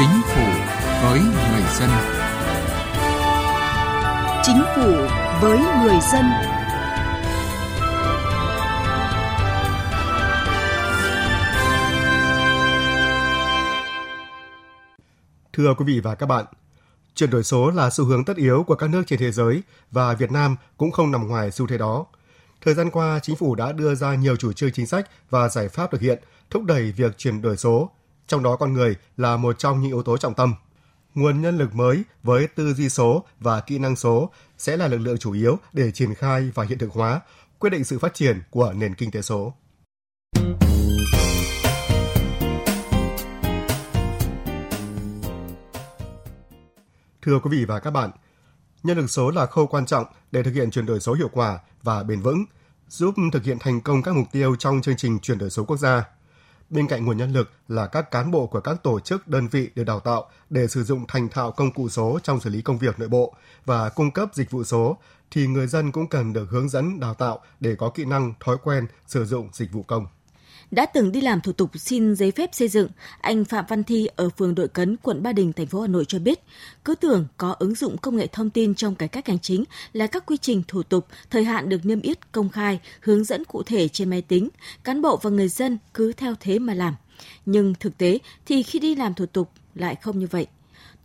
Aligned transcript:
Chính 0.00 0.22
phủ 0.24 0.46
với 1.02 1.20
người 1.20 1.62
dân. 1.78 1.90
Chính 4.42 4.62
phủ 4.76 4.92
với 5.40 5.58
người 5.58 5.98
dân. 6.12 6.24
Thưa 15.52 15.74
quý 15.74 15.84
vị 15.86 16.00
và 16.00 16.14
các 16.14 16.26
bạn, 16.26 16.44
chuyển 17.14 17.30
đổi 17.30 17.44
số 17.44 17.70
là 17.70 17.90
xu 17.90 18.04
hướng 18.04 18.24
tất 18.24 18.36
yếu 18.36 18.64
của 18.66 18.74
các 18.74 18.90
nước 18.90 19.02
trên 19.06 19.18
thế 19.18 19.32
giới 19.32 19.62
và 19.90 20.14
Việt 20.14 20.32
Nam 20.32 20.56
cũng 20.76 20.90
không 20.90 21.10
nằm 21.10 21.28
ngoài 21.28 21.50
xu 21.50 21.66
thế 21.66 21.78
đó. 21.78 22.06
Thời 22.60 22.74
gian 22.74 22.90
qua, 22.90 23.18
chính 23.22 23.36
phủ 23.36 23.54
đã 23.54 23.72
đưa 23.72 23.94
ra 23.94 24.14
nhiều 24.14 24.36
chủ 24.36 24.52
trương 24.52 24.72
chính 24.72 24.86
sách 24.86 25.10
và 25.30 25.48
giải 25.48 25.68
pháp 25.68 25.90
thực 25.90 26.00
hiện 26.00 26.18
thúc 26.50 26.64
đẩy 26.64 26.92
việc 26.92 27.18
chuyển 27.18 27.42
đổi 27.42 27.56
số, 27.56 27.90
trong 28.30 28.42
đó 28.42 28.56
con 28.56 28.72
người 28.72 28.96
là 29.16 29.36
một 29.36 29.58
trong 29.58 29.80
những 29.80 29.90
yếu 29.90 30.02
tố 30.02 30.16
trọng 30.16 30.34
tâm. 30.34 30.54
Nguồn 31.14 31.40
nhân 31.40 31.58
lực 31.58 31.74
mới 31.74 32.04
với 32.22 32.46
tư 32.46 32.74
duy 32.74 32.88
số 32.88 33.24
và 33.40 33.60
kỹ 33.60 33.78
năng 33.78 33.96
số 33.96 34.30
sẽ 34.58 34.76
là 34.76 34.88
lực 34.88 34.98
lượng 34.98 35.18
chủ 35.18 35.32
yếu 35.32 35.58
để 35.72 35.90
triển 35.92 36.14
khai 36.14 36.50
và 36.54 36.64
hiện 36.64 36.78
thực 36.78 36.92
hóa, 36.92 37.20
quyết 37.58 37.70
định 37.70 37.84
sự 37.84 37.98
phát 37.98 38.14
triển 38.14 38.42
của 38.50 38.72
nền 38.72 38.94
kinh 38.94 39.10
tế 39.10 39.22
số. 39.22 39.54
Thưa 47.22 47.38
quý 47.42 47.50
vị 47.50 47.64
và 47.64 47.80
các 47.80 47.90
bạn, 47.90 48.10
nhân 48.82 48.96
lực 48.96 49.10
số 49.10 49.30
là 49.30 49.46
khâu 49.46 49.66
quan 49.66 49.86
trọng 49.86 50.04
để 50.32 50.42
thực 50.42 50.54
hiện 50.54 50.70
chuyển 50.70 50.86
đổi 50.86 51.00
số 51.00 51.12
hiệu 51.12 51.28
quả 51.32 51.58
và 51.82 52.02
bền 52.02 52.20
vững, 52.20 52.44
giúp 52.88 53.14
thực 53.32 53.44
hiện 53.44 53.58
thành 53.60 53.80
công 53.80 54.02
các 54.02 54.14
mục 54.14 54.26
tiêu 54.32 54.56
trong 54.56 54.82
chương 54.82 54.96
trình 54.96 55.18
chuyển 55.18 55.38
đổi 55.38 55.50
số 55.50 55.64
quốc 55.64 55.76
gia. 55.76 56.19
Bên 56.70 56.86
cạnh 56.86 57.04
nguồn 57.04 57.16
nhân 57.16 57.32
lực 57.32 57.50
là 57.68 57.86
các 57.86 58.10
cán 58.10 58.30
bộ 58.30 58.46
của 58.46 58.60
các 58.60 58.82
tổ 58.82 59.00
chức, 59.00 59.28
đơn 59.28 59.48
vị 59.48 59.70
được 59.74 59.84
đào 59.84 60.00
tạo 60.00 60.30
để 60.50 60.66
sử 60.66 60.84
dụng 60.84 61.04
thành 61.08 61.28
thạo 61.28 61.52
công 61.52 61.72
cụ 61.72 61.88
số 61.88 62.18
trong 62.22 62.40
xử 62.40 62.50
lý 62.50 62.62
công 62.62 62.78
việc 62.78 62.98
nội 62.98 63.08
bộ 63.08 63.34
và 63.64 63.88
cung 63.88 64.10
cấp 64.10 64.28
dịch 64.34 64.50
vụ 64.50 64.64
số, 64.64 64.96
thì 65.30 65.46
người 65.46 65.66
dân 65.66 65.92
cũng 65.92 66.08
cần 66.08 66.32
được 66.32 66.50
hướng 66.50 66.68
dẫn 66.68 67.00
đào 67.00 67.14
tạo 67.14 67.40
để 67.60 67.74
có 67.74 67.90
kỹ 67.90 68.04
năng, 68.04 68.34
thói 68.40 68.56
quen 68.62 68.86
sử 69.06 69.24
dụng 69.24 69.48
dịch 69.52 69.72
vụ 69.72 69.82
công 69.82 70.06
đã 70.70 70.86
từng 70.86 71.12
đi 71.12 71.20
làm 71.20 71.40
thủ 71.40 71.52
tục 71.52 71.70
xin 71.78 72.14
giấy 72.14 72.30
phép 72.30 72.50
xây 72.52 72.68
dựng, 72.68 72.88
anh 73.20 73.44
Phạm 73.44 73.64
Văn 73.68 73.84
Thi 73.84 74.08
ở 74.16 74.28
phường 74.28 74.54
Đội 74.54 74.68
Cấn, 74.68 74.96
quận 74.96 75.22
Ba 75.22 75.32
Đình, 75.32 75.52
thành 75.52 75.66
phố 75.66 75.80
Hà 75.80 75.86
Nội 75.86 76.04
cho 76.08 76.18
biết, 76.18 76.40
cứ 76.84 76.94
tưởng 76.94 77.26
có 77.36 77.56
ứng 77.58 77.74
dụng 77.74 77.98
công 77.98 78.16
nghệ 78.16 78.26
thông 78.26 78.50
tin 78.50 78.74
trong 78.74 78.94
cải 78.94 79.08
cách 79.08 79.28
hành 79.28 79.38
chính 79.38 79.64
là 79.92 80.06
các 80.06 80.26
quy 80.26 80.36
trình 80.36 80.62
thủ 80.68 80.82
tục, 80.82 81.06
thời 81.30 81.44
hạn 81.44 81.68
được 81.68 81.86
niêm 81.86 82.00
yết 82.00 82.32
công 82.32 82.48
khai, 82.48 82.80
hướng 83.00 83.24
dẫn 83.24 83.44
cụ 83.44 83.62
thể 83.62 83.88
trên 83.88 84.10
máy 84.10 84.22
tính, 84.22 84.48
cán 84.84 85.02
bộ 85.02 85.16
và 85.22 85.30
người 85.30 85.48
dân 85.48 85.78
cứ 85.94 86.12
theo 86.12 86.34
thế 86.40 86.58
mà 86.58 86.74
làm. 86.74 86.94
Nhưng 87.46 87.74
thực 87.80 87.98
tế 87.98 88.18
thì 88.46 88.62
khi 88.62 88.78
đi 88.78 88.94
làm 88.94 89.14
thủ 89.14 89.26
tục 89.26 89.50
lại 89.74 89.96
không 90.02 90.18
như 90.18 90.26
vậy 90.30 90.46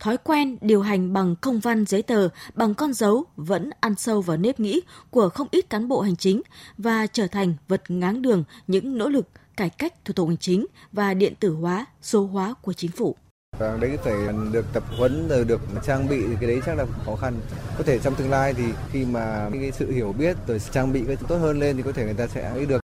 thói 0.00 0.16
quen 0.16 0.56
điều 0.60 0.82
hành 0.82 1.12
bằng 1.12 1.36
công 1.36 1.60
văn 1.60 1.84
giấy 1.86 2.02
tờ, 2.02 2.28
bằng 2.54 2.74
con 2.74 2.92
dấu 2.92 3.24
vẫn 3.36 3.70
ăn 3.80 3.94
sâu 3.94 4.20
vào 4.20 4.36
nếp 4.36 4.60
nghĩ 4.60 4.80
của 5.10 5.28
không 5.28 5.48
ít 5.50 5.70
cán 5.70 5.88
bộ 5.88 6.00
hành 6.00 6.16
chính 6.16 6.42
và 6.78 7.06
trở 7.06 7.26
thành 7.26 7.54
vật 7.68 7.82
ngáng 7.88 8.22
đường 8.22 8.44
những 8.66 8.98
nỗ 8.98 9.08
lực 9.08 9.28
cải 9.56 9.70
cách 9.70 10.04
thủ 10.04 10.12
tục 10.12 10.28
hành 10.28 10.36
chính 10.36 10.66
và 10.92 11.14
điện 11.14 11.34
tử 11.40 11.54
hóa, 11.54 11.86
số 12.02 12.26
hóa 12.26 12.54
của 12.62 12.72
chính 12.72 12.90
phủ. 12.90 13.16
Và 13.58 13.78
đấy 13.80 13.98
phải 14.04 14.14
được 14.52 14.66
tập 14.72 14.84
huấn 14.98 15.28
rồi 15.28 15.44
được 15.44 15.60
trang 15.86 16.08
bị 16.08 16.22
cái 16.40 16.50
đấy 16.50 16.60
chắc 16.66 16.78
là 16.78 16.86
khó 17.04 17.16
khăn. 17.16 17.40
Có 17.78 17.84
thể 17.84 17.98
trong 17.98 18.14
tương 18.14 18.30
lai 18.30 18.54
thì 18.54 18.64
khi 18.92 19.04
mà 19.04 19.50
cái 19.52 19.72
sự 19.72 19.92
hiểu 19.92 20.12
biết 20.12 20.36
rồi 20.46 20.60
trang 20.72 20.92
bị 20.92 21.02
cái 21.06 21.16
tốt 21.28 21.36
hơn 21.36 21.58
lên 21.58 21.76
thì 21.76 21.82
có 21.82 21.92
thể 21.92 22.04
người 22.04 22.14
ta 22.14 22.26
sẽ 22.26 22.42
ấy 22.42 22.66
được. 22.66 22.80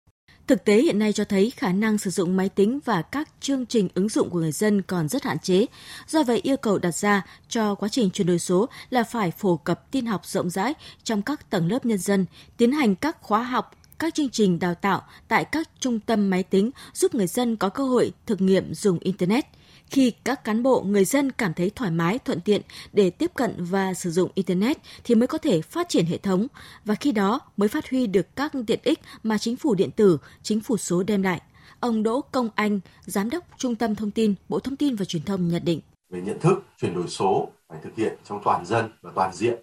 Thực 0.47 0.65
tế 0.65 0.83
hiện 0.83 0.98
nay 0.98 1.12
cho 1.12 1.25
thấy 1.25 1.53
khả 1.56 1.73
năng 1.73 1.98
sử 1.98 2.11
dụng 2.11 2.37
máy 2.37 2.48
tính 2.48 2.78
và 2.84 3.03
các 3.03 3.28
chương 3.41 3.67
trình 3.67 3.89
ứng 3.95 4.09
dụng 4.09 4.31
của 4.31 4.39
người 4.39 4.53
dân 4.53 4.83
còn 4.83 5.09
rất 5.09 5.23
hạn 5.23 5.39
chế. 5.39 5.67
Do 6.09 6.23
vậy, 6.23 6.41
yêu 6.43 6.56
cầu 6.56 6.78
đặt 6.78 6.95
ra 6.95 7.27
cho 7.49 7.75
quá 7.75 7.89
trình 7.89 8.10
chuyển 8.10 8.27
đổi 8.27 8.39
số 8.39 8.69
là 8.91 9.04
phải 9.04 9.31
phổ 9.31 9.56
cập 9.56 9.91
tin 9.91 10.06
học 10.06 10.27
rộng 10.27 10.50
rãi 10.50 10.75
trong 11.04 11.22
các 11.22 11.50
tầng 11.50 11.71
lớp 11.71 11.87
nhân 11.87 11.99
dân, 11.99 12.27
tiến 12.56 12.72
hành 12.72 12.94
các 12.94 13.22
khóa 13.22 13.43
học 13.43 13.71
các 14.03 14.15
chương 14.15 14.31
trình 14.31 14.59
đào 14.59 14.75
tạo 14.75 15.03
tại 15.29 15.45
các 15.45 15.69
trung 15.81 16.01
tâm 16.01 16.31
máy 16.31 16.43
tính 16.43 16.71
giúp 16.95 17.15
người 17.15 17.27
dân 17.27 17.57
có 17.57 17.69
cơ 17.69 17.85
hội 17.85 18.13
thực 18.27 18.41
nghiệm 18.41 18.75
dùng 18.75 18.99
Internet. 18.99 19.45
Khi 19.87 20.13
các 20.25 20.45
cán 20.45 20.63
bộ, 20.63 20.83
người 20.83 21.05
dân 21.05 21.33
cảm 21.33 21.55
thấy 21.55 21.71
thoải 21.71 21.91
mái, 21.91 22.19
thuận 22.19 22.41
tiện 22.41 22.63
để 22.93 23.11
tiếp 23.11 23.31
cận 23.35 23.55
và 23.59 23.95
sử 23.95 24.11
dụng 24.11 24.31
Internet 24.35 24.77
thì 25.05 25.15
mới 25.15 25.27
có 25.27 25.39
thể 25.39 25.61
phát 25.63 25.89
triển 25.89 26.07
hệ 26.07 26.19
thống 26.19 26.47
và 26.85 26.95
khi 26.95 27.13
đó 27.13 27.41
mới 27.57 27.69
phát 27.69 27.91
huy 27.91 28.07
được 28.07 28.37
các 28.37 28.53
tiện 28.67 28.81
ích 28.83 29.01
mà 29.23 29.39
chính 29.39 29.57
phủ 29.57 29.75
điện 29.75 29.91
tử, 29.91 30.19
chính 30.43 30.61
phủ 30.61 30.77
số 30.77 31.03
đem 31.03 31.23
lại. 31.23 31.41
Ông 31.81 32.03
Đỗ 32.03 32.21
Công 32.21 32.49
Anh, 32.55 32.81
Giám 33.05 33.31
đốc 33.31 33.45
Trung 33.59 33.75
tâm 33.75 33.95
Thông 33.95 34.11
tin, 34.11 34.34
Bộ 34.49 34.59
Thông 34.59 34.77
tin 34.77 34.97
và 34.97 35.05
Truyền 35.05 35.23
thông 35.23 35.49
nhận 35.49 35.65
định. 35.65 35.81
Về 36.11 36.21
nhận 36.21 36.41
thức, 36.41 36.65
chuyển 36.81 36.95
đổi 36.95 37.09
số 37.09 37.49
phải 37.69 37.79
thực 37.84 37.97
hiện 37.97 38.17
trong 38.29 38.41
toàn 38.45 38.67
dân 38.67 38.91
và 39.03 39.11
toàn 39.15 39.34
diện. 39.34 39.55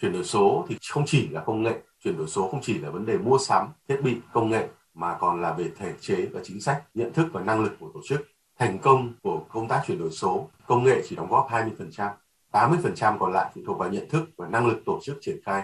Chuyển 0.00 0.12
đổi 0.12 0.24
số 0.24 0.66
thì 0.68 0.76
không 0.90 1.04
chỉ 1.06 1.28
là 1.28 1.42
công 1.46 1.62
nghệ 1.62 1.72
chuyển 2.04 2.16
đổi 2.16 2.28
số 2.28 2.48
không 2.48 2.60
chỉ 2.62 2.78
là 2.78 2.90
vấn 2.90 3.06
đề 3.06 3.18
mua 3.18 3.38
sắm 3.38 3.68
thiết 3.88 3.96
bị 4.04 4.16
công 4.32 4.50
nghệ 4.50 4.68
mà 4.94 5.16
còn 5.20 5.42
là 5.42 5.52
về 5.52 5.70
thể 5.78 5.92
chế 6.00 6.26
và 6.32 6.40
chính 6.44 6.60
sách 6.60 6.82
nhận 6.94 7.12
thức 7.12 7.26
và 7.32 7.40
năng 7.42 7.60
lực 7.60 7.72
của 7.80 7.90
tổ 7.94 8.00
chức. 8.08 8.20
Thành 8.58 8.78
công 8.78 9.12
của 9.22 9.44
công 9.48 9.68
tác 9.68 9.82
chuyển 9.86 9.98
đổi 9.98 10.10
số 10.10 10.48
công 10.66 10.84
nghệ 10.84 11.02
chỉ 11.08 11.16
đóng 11.16 11.30
góp 11.30 11.48
20% 11.50 12.10
80% 12.52 13.18
còn 13.18 13.32
lại 13.32 13.50
phụ 13.54 13.60
thuộc 13.66 13.78
vào 13.78 13.90
nhận 13.90 14.08
thức 14.10 14.24
và 14.36 14.48
năng 14.48 14.66
lực 14.66 14.82
tổ 14.86 15.00
chức 15.02 15.18
triển 15.20 15.36
khai. 15.44 15.62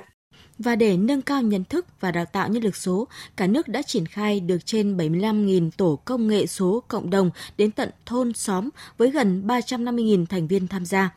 Và 0.59 0.77
để 0.77 0.97
nâng 0.97 1.23
cao 1.23 1.43
nhận 1.43 1.65
thức 1.65 1.87
và 2.01 2.11
đào 2.11 2.25
tạo 2.25 2.49
nhân 2.49 2.63
lực 2.63 2.77
số, 2.77 3.09
cả 3.37 3.47
nước 3.47 3.69
đã 3.69 3.83
triển 3.83 4.07
khai 4.07 4.41
được 4.41 4.59
trên 4.65 4.97
75.000 4.97 5.71
tổ 5.77 5.99
công 6.05 6.29
nghệ 6.29 6.47
số 6.47 6.83
cộng 6.89 7.11
đồng 7.11 7.31
đến 7.57 7.71
tận 7.71 7.91
thôn 8.07 8.33
xóm 8.33 8.69
với 8.99 9.11
gần 9.11 9.47
350.000 9.47 10.27
thành 10.27 10.47
viên 10.47 10.69
tham 10.69 10.85
gia 10.85 11.11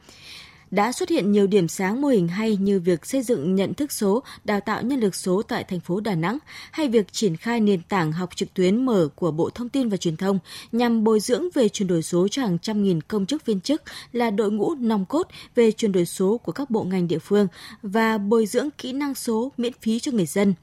đã 0.74 0.92
xuất 0.92 1.10
hiện 1.10 1.32
nhiều 1.32 1.48
điểm 1.48 1.68
sáng 1.68 2.02
mô 2.02 2.08
hình 2.08 2.28
hay 2.28 2.58
như 2.58 2.80
việc 2.80 3.06
xây 3.06 3.22
dựng 3.22 3.56
nhận 3.56 3.74
thức 3.74 3.92
số, 3.92 4.24
đào 4.44 4.60
tạo 4.60 4.82
nhân 4.82 5.00
lực 5.00 5.16
số 5.16 5.42
tại 5.42 5.64
thành 5.64 5.80
phố 5.80 6.00
Đà 6.00 6.16
Nẵng 6.16 6.38
hay 6.72 6.88
việc 6.88 7.14
triển 7.14 7.38
khai 7.38 7.60
nền 7.60 7.82
tảng 7.82 8.12
học 8.12 8.36
trực 8.36 8.54
tuyến 8.54 8.86
mở 8.86 9.08
của 9.16 9.32
Bộ 9.32 9.50
Thông 9.50 9.70
tin 9.70 9.90
và 9.90 9.98
Truyền 9.98 10.18
thông 10.18 10.40
nhằm 10.72 11.04
bồi 11.04 11.20
dưỡng 11.20 11.44
về 11.54 11.70
chuyển 11.70 11.88
đổi 11.88 12.02
số 12.02 12.28
cho 12.28 12.42
hàng 12.42 12.60
trăm 12.60 12.84
nghìn 12.84 13.02
công 13.02 13.26
chức 13.26 13.46
viên 13.46 13.62
chức 13.62 13.82
là 14.12 14.30
đội 14.30 14.52
ngũ 14.52 14.76
nòng 14.76 15.06
cốt 15.06 15.28
về 15.56 15.72
chuyển 15.72 15.92
đổi 15.92 16.06
số 16.06 16.38
của 16.38 16.52
các 16.52 16.70
bộ 16.70 16.84
ngành 16.84 17.08
địa 17.08 17.20
phương 17.20 17.48
và 17.82 18.18
bồi 18.18 18.46
dưỡng 18.46 18.70
kỹ 18.78 18.94
năng 18.94 19.16
số 19.16 19.52
miễn 19.58 19.74
phí 19.82 20.00
cho 20.00 20.12
người 20.12 20.26
dân. 20.26 20.54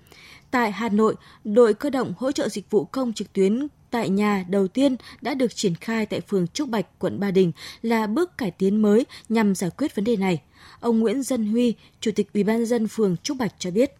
Tại 0.50 0.72
Hà 0.72 0.88
Nội, 0.88 1.14
đội 1.44 1.74
cơ 1.74 1.90
động 1.90 2.14
hỗ 2.18 2.32
trợ 2.32 2.48
dịch 2.48 2.70
vụ 2.70 2.84
công 2.84 3.12
trực 3.12 3.32
tuyến 3.32 3.66
tại 3.90 4.08
nhà 4.08 4.44
đầu 4.48 4.68
tiên 4.68 4.96
đã 5.22 5.34
được 5.34 5.54
triển 5.54 5.74
khai 5.74 6.06
tại 6.06 6.20
phường 6.20 6.46
Trúc 6.46 6.68
Bạch, 6.68 6.86
quận 6.98 7.20
Ba 7.20 7.30
Đình 7.30 7.52
là 7.82 8.06
bước 8.06 8.38
cải 8.38 8.50
tiến 8.50 8.82
mới 8.82 9.06
nhằm 9.28 9.54
giải 9.54 9.70
quyết 9.78 9.96
vấn 9.96 10.04
đề 10.04 10.16
này. 10.16 10.42
Ông 10.80 11.00
Nguyễn 11.00 11.22
Dân 11.22 11.46
Huy, 11.46 11.74
Chủ 12.00 12.10
tịch 12.16 12.32
Ủy 12.34 12.44
ban 12.44 12.64
dân 12.64 12.88
phường 12.88 13.16
Trúc 13.16 13.36
Bạch 13.40 13.52
cho 13.58 13.70
biết. 13.70 13.92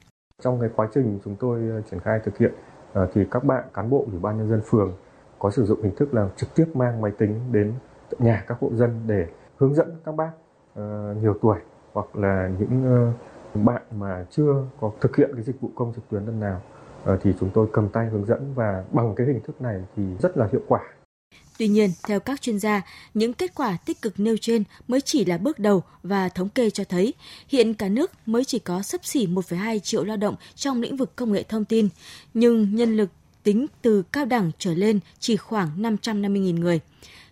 Trong 0.43 0.61
cái 0.61 0.71
quá 0.77 0.89
trình 0.95 1.19
chúng 1.25 1.37
tôi 1.41 1.61
ờ, 1.71 1.83
triển 1.91 2.01
khai 2.01 2.21
thực 2.25 2.39
hiện 2.39 2.53
ờ, 2.93 3.09
thì 3.15 3.21
các 3.31 3.45
bạn 3.45 3.65
cán 3.75 3.91
bộ 3.91 4.07
Ủy 4.11 4.19
ban 4.19 4.39
nhân 4.39 4.51
dân 4.51 4.61
phường 4.65 4.97
có 5.39 5.51
sử 5.51 5.65
dụng 5.65 5.83
hình 5.83 5.95
thức 5.97 6.15
là 6.15 6.29
trực 6.37 6.55
tiếp 6.55 6.67
mang 6.75 7.01
máy 7.01 7.13
tính 7.19 7.41
đến 7.53 7.75
nhà 8.19 8.45
các 8.49 8.59
hộ 8.61 8.71
dân 8.75 9.01
để 9.07 9.27
hướng 9.57 9.75
dẫn 9.75 10.01
các 10.05 10.15
bác 10.15 10.31
ờ, 10.75 11.15
nhiều 11.23 11.35
tuổi 11.43 11.59
hoặc 11.93 12.17
là 12.17 12.51
những 12.59 13.13
bạn 13.55 13.83
mà 13.99 14.27
chưa 14.31 14.65
có 14.81 14.93
thực 15.01 15.17
hiện 15.17 15.31
cái 15.35 15.43
dịch 15.45 15.61
vụ 15.61 15.71
công 15.75 15.93
trực 15.95 16.09
tuyến 16.11 16.25
lần 16.27 16.41
nào 16.41 16.63
ờ, 17.05 17.19
thì 17.23 17.31
chúng 17.41 17.51
tôi 17.55 17.67
cầm 17.73 17.89
tay 17.89 18.07
hướng 18.07 18.27
dẫn 18.27 18.55
và 18.55 18.85
bằng 18.93 19.15
cái 19.17 19.27
hình 19.27 19.41
thức 19.41 19.61
này 19.63 19.83
thì 19.97 20.03
rất 20.23 20.37
là 20.37 20.49
hiệu 20.53 20.63
quả. 20.69 20.81
Tuy 21.59 21.69
nhiên, 21.69 21.91
theo 22.09 22.21
các 22.21 22.41
chuyên 22.41 22.59
gia, 22.59 22.83
những 23.15 23.33
kết 23.33 23.55
quả 23.55 23.77
tích 23.87 24.03
cực 24.03 24.21
nêu 24.21 24.37
trên 24.41 24.65
mới 24.89 25.01
chỉ 25.01 25.25
là 25.25 25.39
bước 25.39 25.59
đầu 25.59 25.83
và 26.03 26.29
thống 26.29 26.49
kê 26.49 26.71
cho 26.71 26.85
thấy 26.85 27.15
hiện 27.49 27.75
cả 27.75 27.89
nước 27.89 28.11
mới 28.27 28.45
chỉ 28.45 28.59
có 28.59 28.83
sấp 28.83 29.05
xỉ 29.05 29.27
1,2 29.27 29.79
triệu 29.79 30.05
lao 30.05 30.17
động 30.17 30.37
trong 30.55 30.81
lĩnh 30.81 30.97
vực 30.97 31.17
công 31.17 31.33
nghệ 31.33 31.43
thông 31.43 31.65
tin, 31.65 31.89
nhưng 32.35 32.75
nhân 32.75 32.97
lực 32.97 33.11
tính 33.43 33.67
từ 33.83 34.03
cao 34.03 34.25
đẳng 34.25 34.51
trở 34.59 34.75
lên 34.75 35.01
chỉ 35.19 35.37
khoảng 35.37 35.83
550.000 35.83 36.61
người. 36.61 36.81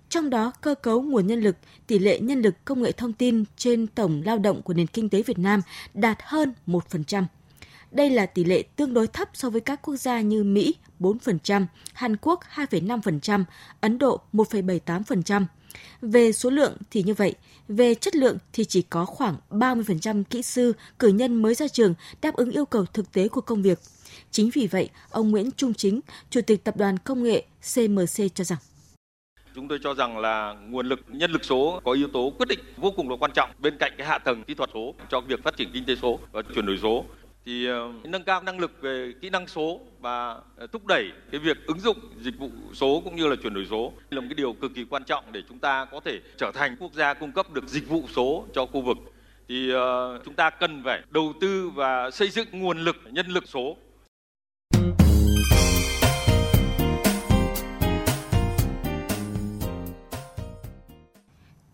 Trong 0.08 0.30
đó, 0.30 0.52
cơ 0.60 0.74
cấu 0.74 1.02
nguồn 1.02 1.26
nhân 1.26 1.40
lực, 1.40 1.56
tỷ 1.86 1.98
lệ 1.98 2.18
nhân 2.20 2.40
lực 2.40 2.54
công 2.64 2.82
nghệ 2.82 2.92
thông 2.92 3.12
tin 3.12 3.44
trên 3.56 3.86
tổng 3.86 4.22
lao 4.24 4.38
động 4.38 4.62
của 4.62 4.74
nền 4.74 4.86
kinh 4.86 5.08
tế 5.08 5.22
Việt 5.22 5.38
Nam 5.38 5.60
đạt 5.94 6.18
hơn 6.22 6.52
1%. 6.66 7.24
Đây 7.90 8.10
là 8.10 8.26
tỷ 8.26 8.44
lệ 8.44 8.62
tương 8.76 8.94
đối 8.94 9.06
thấp 9.06 9.28
so 9.34 9.50
với 9.50 9.60
các 9.60 9.82
quốc 9.82 9.96
gia 9.96 10.20
như 10.20 10.44
Mỹ 10.44 10.74
4%, 11.00 11.66
Hàn 11.92 12.16
Quốc 12.16 12.40
2,5%, 12.54 13.44
Ấn 13.80 13.98
Độ 13.98 14.20
1,78%. 14.32 15.44
Về 16.02 16.32
số 16.32 16.50
lượng 16.50 16.76
thì 16.90 17.02
như 17.02 17.14
vậy, 17.14 17.34
về 17.68 17.94
chất 17.94 18.16
lượng 18.16 18.38
thì 18.52 18.64
chỉ 18.64 18.82
có 18.82 19.04
khoảng 19.04 19.36
30% 19.50 20.24
kỹ 20.24 20.42
sư, 20.42 20.72
cử 20.98 21.08
nhân 21.08 21.42
mới 21.42 21.54
ra 21.54 21.68
trường 21.68 21.94
đáp 22.22 22.34
ứng 22.34 22.50
yêu 22.50 22.64
cầu 22.64 22.84
thực 22.84 23.12
tế 23.12 23.28
của 23.28 23.40
công 23.40 23.62
việc. 23.62 23.78
Chính 24.30 24.50
vì 24.50 24.66
vậy, 24.66 24.88
ông 25.10 25.30
Nguyễn 25.30 25.50
Trung 25.50 25.74
Chính, 25.74 26.00
Chủ 26.30 26.40
tịch 26.40 26.64
Tập 26.64 26.76
đoàn 26.76 26.98
Công 26.98 27.22
nghệ 27.22 27.44
CMC 27.74 28.34
cho 28.34 28.44
rằng 28.44 28.58
chúng 29.58 29.68
tôi 29.68 29.78
cho 29.82 29.94
rằng 29.94 30.18
là 30.18 30.54
nguồn 30.68 30.88
lực 30.88 31.00
nhân 31.08 31.30
lực 31.30 31.44
số 31.44 31.80
có 31.84 31.92
yếu 31.92 32.08
tố 32.08 32.32
quyết 32.38 32.48
định 32.48 32.58
vô 32.76 32.90
cùng 32.90 33.10
là 33.10 33.16
quan 33.16 33.30
trọng 33.34 33.50
bên 33.58 33.76
cạnh 33.78 33.92
cái 33.98 34.06
hạ 34.06 34.18
tầng 34.18 34.44
kỹ 34.44 34.54
thuật 34.54 34.70
số 34.74 34.94
cho 35.08 35.20
việc 35.20 35.42
phát 35.42 35.56
triển 35.56 35.70
kinh 35.72 35.84
tế 35.84 35.94
số 35.96 36.18
và 36.32 36.42
chuyển 36.54 36.66
đổi 36.66 36.78
số. 36.82 37.04
Thì 37.44 37.66
ờ, 37.66 37.92
nâng 38.04 38.24
cao 38.24 38.42
năng 38.42 38.58
lực 38.58 38.72
về 38.80 39.12
kỹ 39.20 39.30
năng 39.30 39.46
số 39.46 39.80
và 40.00 40.36
ờ, 40.56 40.66
thúc 40.66 40.86
đẩy 40.86 41.10
cái 41.30 41.40
việc 41.40 41.66
ứng 41.66 41.80
dụng 41.80 41.96
dịch 42.20 42.38
vụ 42.38 42.50
số 42.72 43.00
cũng 43.04 43.16
như 43.16 43.26
là 43.26 43.36
chuyển 43.42 43.54
đổi 43.54 43.66
số 43.70 43.92
là 44.10 44.20
một 44.20 44.26
cái 44.30 44.34
điều 44.34 44.52
cực 44.52 44.74
kỳ 44.74 44.84
quan 44.84 45.04
trọng 45.04 45.24
để 45.32 45.42
chúng 45.48 45.58
ta 45.58 45.84
có 45.84 46.00
thể 46.04 46.20
trở 46.36 46.50
thành 46.54 46.76
quốc 46.80 46.92
gia 46.94 47.14
cung 47.14 47.32
cấp 47.32 47.52
được 47.52 47.68
dịch 47.68 47.88
vụ 47.88 48.02
số 48.16 48.44
cho 48.54 48.66
khu 48.66 48.80
vực. 48.80 48.96
Thì 49.48 49.72
uh, 49.74 49.78
chúng 50.24 50.34
ta 50.34 50.50
cần 50.50 50.82
phải 50.84 51.02
đầu 51.10 51.32
tư 51.40 51.70
và 51.74 52.10
xây 52.10 52.28
dựng 52.28 52.48
nguồn 52.52 52.78
lực 52.78 52.96
nhân 53.10 53.26
lực 53.26 53.48
số 53.48 53.76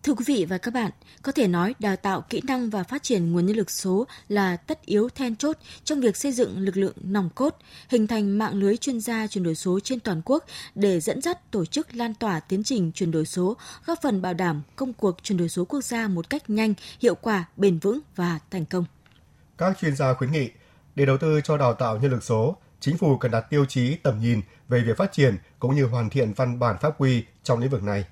Thưa 0.05 0.13
quý 0.13 0.25
vị 0.27 0.45
và 0.49 0.57
các 0.57 0.73
bạn, 0.73 0.91
có 1.21 1.31
thể 1.31 1.47
nói 1.47 1.75
đào 1.79 1.95
tạo 1.95 2.21
kỹ 2.29 2.41
năng 2.47 2.69
và 2.69 2.83
phát 2.83 3.03
triển 3.03 3.31
nguồn 3.31 3.45
nhân 3.45 3.55
lực 3.55 3.71
số 3.71 4.07
là 4.27 4.57
tất 4.57 4.85
yếu 4.85 5.09
then 5.09 5.35
chốt 5.35 5.57
trong 5.83 6.01
việc 6.01 6.17
xây 6.17 6.31
dựng 6.31 6.59
lực 6.59 6.77
lượng 6.77 6.93
nòng 7.03 7.29
cốt, 7.35 7.57
hình 7.89 8.07
thành 8.07 8.37
mạng 8.37 8.53
lưới 8.53 8.77
chuyên 8.77 8.99
gia 8.99 9.27
chuyển 9.27 9.43
đổi 9.43 9.55
số 9.55 9.79
trên 9.79 9.99
toàn 9.99 10.21
quốc 10.25 10.43
để 10.75 10.99
dẫn 10.99 11.21
dắt 11.21 11.51
tổ 11.51 11.65
chức 11.65 11.95
lan 11.95 12.13
tỏa 12.13 12.39
tiến 12.39 12.63
trình 12.63 12.91
chuyển 12.91 13.11
đổi 13.11 13.25
số, 13.25 13.57
góp 13.85 14.01
phần 14.01 14.21
bảo 14.21 14.33
đảm 14.33 14.61
công 14.75 14.93
cuộc 14.93 15.23
chuyển 15.23 15.37
đổi 15.37 15.49
số 15.49 15.65
quốc 15.65 15.83
gia 15.83 16.07
một 16.07 16.29
cách 16.29 16.49
nhanh, 16.49 16.73
hiệu 16.99 17.15
quả, 17.15 17.45
bền 17.57 17.79
vững 17.79 17.99
và 18.15 18.39
thành 18.51 18.65
công. 18.65 18.85
Các 19.57 19.77
chuyên 19.81 19.95
gia 19.95 20.13
khuyến 20.13 20.31
nghị, 20.31 20.49
để 20.95 21.05
đầu 21.05 21.17
tư 21.17 21.41
cho 21.43 21.57
đào 21.57 21.73
tạo 21.73 21.97
nhân 21.97 22.11
lực 22.11 22.23
số, 22.23 22.55
chính 22.79 22.97
phủ 22.97 23.17
cần 23.17 23.31
đặt 23.31 23.45
tiêu 23.49 23.65
chí 23.65 23.95
tầm 23.95 24.19
nhìn 24.19 24.41
về 24.69 24.81
việc 24.81 24.97
phát 24.97 25.11
triển 25.11 25.37
cũng 25.59 25.75
như 25.75 25.85
hoàn 25.85 26.09
thiện 26.09 26.33
văn 26.33 26.59
bản 26.59 26.75
pháp 26.81 27.01
quy 27.01 27.23
trong 27.43 27.59
lĩnh 27.59 27.69
vực 27.69 27.83
này. 27.83 28.05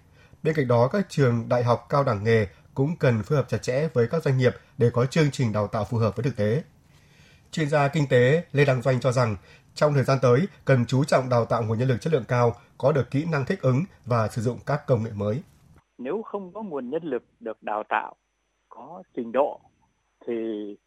Bên 0.43 0.55
cạnh 0.55 0.67
đó, 0.67 0.87
các 0.91 1.05
trường 1.09 1.49
đại 1.49 1.63
học 1.63 1.85
cao 1.89 2.03
đẳng 2.03 2.23
nghề 2.23 2.47
cũng 2.73 2.89
cần 2.99 3.23
phối 3.23 3.37
hợp 3.37 3.47
chặt 3.47 3.57
chẽ 3.57 3.89
với 3.93 4.07
các 4.07 4.23
doanh 4.23 4.37
nghiệp 4.37 4.53
để 4.77 4.89
có 4.93 5.05
chương 5.05 5.31
trình 5.31 5.53
đào 5.53 5.67
tạo 5.67 5.85
phù 5.89 5.97
hợp 5.97 6.15
với 6.15 6.23
thực 6.23 6.35
tế. 6.35 6.63
Chuyên 7.51 7.69
gia 7.69 7.87
kinh 7.87 8.03
tế 8.09 8.43
Lê 8.51 8.65
Đăng 8.65 8.81
Doanh 8.81 8.99
cho 8.99 9.11
rằng, 9.11 9.35
trong 9.73 9.93
thời 9.93 10.03
gian 10.03 10.17
tới 10.21 10.47
cần 10.65 10.85
chú 10.85 11.03
trọng 11.03 11.29
đào 11.29 11.45
tạo 11.45 11.63
nguồn 11.63 11.79
nhân 11.79 11.87
lực 11.87 12.01
chất 12.01 12.13
lượng 12.13 12.23
cao, 12.27 12.55
có 12.77 12.91
được 12.91 13.11
kỹ 13.11 13.25
năng 13.31 13.45
thích 13.45 13.61
ứng 13.61 13.83
và 14.05 14.27
sử 14.27 14.41
dụng 14.41 14.59
các 14.65 14.87
công 14.87 15.03
nghệ 15.03 15.11
mới. 15.15 15.43
Nếu 15.97 16.21
không 16.21 16.53
có 16.53 16.61
nguồn 16.61 16.89
nhân 16.89 17.03
lực 17.03 17.23
được 17.39 17.63
đào 17.63 17.83
tạo 17.89 18.15
có 18.69 19.03
trình 19.15 19.31
độ 19.31 19.59
thì 20.27 20.33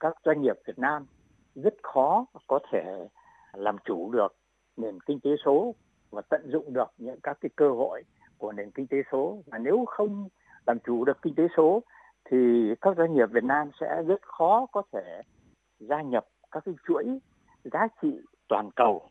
các 0.00 0.12
doanh 0.24 0.42
nghiệp 0.42 0.56
Việt 0.66 0.78
Nam 0.78 1.06
rất 1.54 1.74
khó 1.82 2.26
có 2.46 2.58
thể 2.72 3.08
làm 3.52 3.76
chủ 3.84 4.12
được 4.12 4.36
nền 4.76 4.98
kinh 5.06 5.20
tế 5.20 5.30
số 5.44 5.74
và 6.10 6.22
tận 6.30 6.50
dụng 6.52 6.72
được 6.72 6.88
những 6.98 7.20
các 7.22 7.38
cái 7.40 7.50
cơ 7.56 7.68
hội 7.68 8.02
của 8.38 8.52
nền 8.52 8.70
kinh 8.70 8.86
tế 8.86 8.96
số 9.12 9.42
và 9.46 9.58
nếu 9.58 9.84
không 9.88 10.28
làm 10.66 10.78
chủ 10.86 11.04
được 11.04 11.22
kinh 11.22 11.34
tế 11.34 11.42
số 11.56 11.82
thì 12.30 12.36
các 12.80 12.96
doanh 12.96 13.14
nghiệp 13.14 13.26
Việt 13.32 13.44
Nam 13.44 13.70
sẽ 13.80 13.86
rất 14.06 14.22
khó 14.22 14.66
có 14.72 14.82
thể 14.92 15.22
gia 15.78 16.02
nhập 16.02 16.26
các 16.50 16.62
cái 16.66 16.74
chuỗi 16.88 17.04
giá 17.64 17.88
trị 18.02 18.08
toàn 18.48 18.70
cầu. 18.76 19.10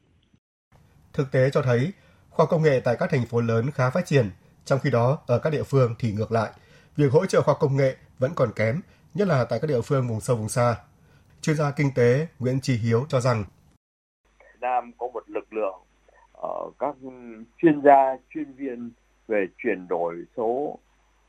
Thực 1.14 1.32
tế 1.32 1.50
cho 1.50 1.62
thấy, 1.62 1.94
khoa 2.30 2.46
công 2.46 2.64
nghệ 2.64 2.82
tại 2.86 2.96
các 3.00 3.10
thành 3.12 3.26
phố 3.30 3.42
lớn 3.42 3.66
khá 3.74 3.90
phát 3.90 4.06
triển, 4.06 4.30
trong 4.66 4.80
khi 4.80 4.92
đó 4.92 5.18
ở 5.28 5.40
các 5.40 5.50
địa 5.50 5.64
phương 5.64 5.96
thì 6.00 6.12
ngược 6.12 6.32
lại. 6.32 6.52
Việc 6.96 7.12
hỗ 7.12 7.26
trợ 7.26 7.42
khoa 7.42 7.56
công 7.60 7.78
nghệ 7.78 7.96
vẫn 8.20 8.32
còn 8.36 8.50
kém, 8.56 8.82
nhất 9.14 9.28
là 9.28 9.46
tại 9.50 9.60
các 9.62 9.68
địa 9.68 9.82
phương 9.82 10.08
vùng 10.08 10.20
sâu 10.20 10.36
vùng 10.36 10.50
xa. 10.50 10.76
Chuyên 11.42 11.56
gia 11.56 11.72
kinh 11.72 11.92
tế 11.96 12.28
Nguyễn 12.40 12.60
Trí 12.62 12.74
Hiếu 12.78 13.06
cho 13.10 13.20
rằng 13.20 13.44
Việt 14.40 14.60
Nam 14.62 14.92
có 14.98 15.08
một 15.14 15.30
lực 15.30 15.54
lượng 15.54 15.76
ở 16.34 16.50
ờ, 16.50 16.72
các 16.80 16.96
chuyên 17.58 17.82
gia, 17.82 18.18
chuyên 18.30 18.54
viên 18.54 18.92
về 19.28 19.46
chuyển 19.58 19.88
đổi 19.88 20.16
số 20.38 20.80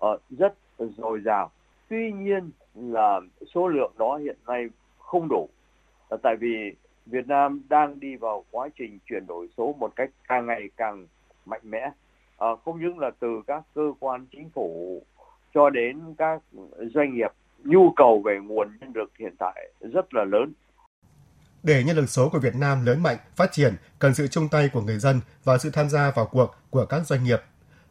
uh, 0.07 0.21
rất 0.31 0.55
dồi 0.79 1.21
dào. 1.25 1.51
Tuy 1.89 2.13
nhiên 2.13 2.51
là 2.75 3.21
số 3.55 3.69
lượng 3.69 3.93
đó 3.99 4.17
hiện 4.17 4.37
nay 4.47 4.67
không 4.99 5.29
đủ. 5.29 5.49
Uh, 6.15 6.21
tại 6.23 6.37
vì 6.41 6.75
Việt 7.07 7.27
Nam 7.27 7.63
đang 7.69 8.01
đi 8.01 8.17
vào 8.17 8.45
quá 8.51 8.69
trình 8.79 8.99
chuyển 9.07 9.27
đổi 9.27 9.49
số 9.57 9.75
một 9.79 9.93
cách 9.97 10.11
càng 10.29 10.47
ngày 10.47 10.63
càng 10.77 11.07
mạnh 11.47 11.63
mẽ. 11.65 11.91
Uh, 12.45 12.61
không 12.65 12.81
những 12.81 12.99
là 12.99 13.11
từ 13.21 13.43
các 13.47 13.63
cơ 13.75 13.93
quan 14.01 14.27
chính 14.33 14.51
phủ 14.51 15.03
cho 15.55 15.71
đến 15.71 16.01
các 16.19 16.43
doanh 16.95 17.15
nghiệp 17.15 17.31
nhu 17.65 17.93
cầu 17.97 18.23
về 18.25 18.39
nguồn 18.43 18.69
nhân 18.81 18.93
lực 18.95 19.13
hiện 19.19 19.35
tại 19.39 19.71
rất 19.81 20.15
là 20.15 20.25
lớn. 20.25 20.53
Để 21.63 21.85
nhân 21.85 21.97
lực 21.97 22.07
số 22.07 22.29
của 22.33 22.39
Việt 22.39 22.55
Nam 22.57 22.87
lớn 22.87 23.03
mạnh, 23.03 23.17
phát 23.37 23.53
triển, 23.53 23.75
cần 23.99 24.15
sự 24.15 24.27
chung 24.29 24.49
tay 24.51 24.71
của 24.73 24.81
người 24.81 24.99
dân 24.99 25.21
và 25.45 25.59
sự 25.59 25.71
tham 25.73 25.89
gia 25.89 26.11
vào 26.17 26.27
cuộc 26.27 26.55
của 26.71 26.87
các 26.87 27.01
doanh 27.07 27.25
nghiệp 27.25 27.39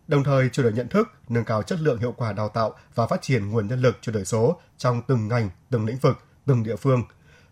đồng 0.07 0.23
thời 0.23 0.49
chuyển 0.49 0.63
đổi 0.63 0.73
nhận 0.73 0.87
thức, 0.87 1.07
nâng 1.29 1.43
cao 1.43 1.63
chất 1.63 1.79
lượng 1.79 1.99
hiệu 1.99 2.13
quả 2.17 2.33
đào 2.33 2.49
tạo 2.49 2.73
và 2.95 3.07
phát 3.07 3.21
triển 3.21 3.49
nguồn 3.49 3.67
nhân 3.67 3.81
lực 3.81 3.97
chuyển 4.01 4.13
đổi 4.13 4.25
số 4.25 4.59
trong 4.77 5.01
từng 5.07 5.27
ngành, 5.27 5.49
từng 5.69 5.85
lĩnh 5.85 5.97
vực, 5.97 6.17
từng 6.45 6.63
địa 6.63 6.75
phương, 6.75 7.03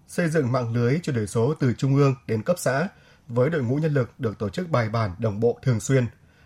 xây 0.08 0.30
dựng 0.30 0.52
mạng 0.52 0.74
lưới 0.74 1.00
chuyển 1.04 1.16
đổi 1.16 1.28
số 1.28 1.54
từ 1.60 1.74
trung 1.78 1.96
ương 1.96 2.16
đến 2.28 2.44
cấp 2.44 2.56
xã 2.60 2.88
với 3.28 3.50
đội 3.50 3.64
ngũ 3.64 3.76
nhân 3.76 3.94
lực 3.94 4.20
được 4.20 4.40
tổ 4.40 4.50
chức 4.50 4.70
bài 4.70 4.90
bản, 4.90 5.12
đồng 5.20 5.40
bộ 5.40 5.60
thường 5.62 5.80
xuyên, 5.80 6.06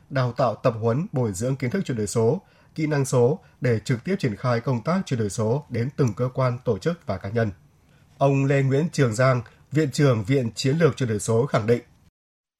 đào 0.10 0.32
tạo 0.32 0.56
tập 0.56 0.74
huấn 0.82 1.08
bồi 1.12 1.34
dưỡng 1.34 1.56
kiến 1.56 1.70
thức 1.70 1.86
chuyển 1.86 1.98
đổi 1.98 2.08
số, 2.08 2.42
kỹ 2.76 2.88
năng 2.88 3.06
số 3.06 3.40
để 3.62 3.80
trực 3.80 4.04
tiếp 4.04 4.16
triển 4.20 4.36
khai 4.36 4.60
công 4.60 4.84
tác 4.84 5.02
chuyển 5.06 5.20
đổi 5.20 5.30
số 5.30 5.66
đến 5.70 5.90
từng 5.98 6.14
cơ 6.14 6.30
quan, 6.34 6.58
tổ 6.66 6.78
chức 6.78 7.06
và 7.06 7.18
cá 7.18 7.30
nhân. 7.30 7.52
Ông 8.18 8.46
Lê 8.46 8.64
Nguyễn 8.64 8.90
Trường 8.92 9.14
Giang, 9.14 9.42
Viện 9.72 9.92
trưởng 9.92 10.24
Viện 10.24 10.52
Chiến 10.56 10.78
lược 10.78 10.98
chuyển 10.98 11.10
đổi 11.10 11.20
số 11.20 11.46
khẳng 11.46 11.68
định. 11.68 11.82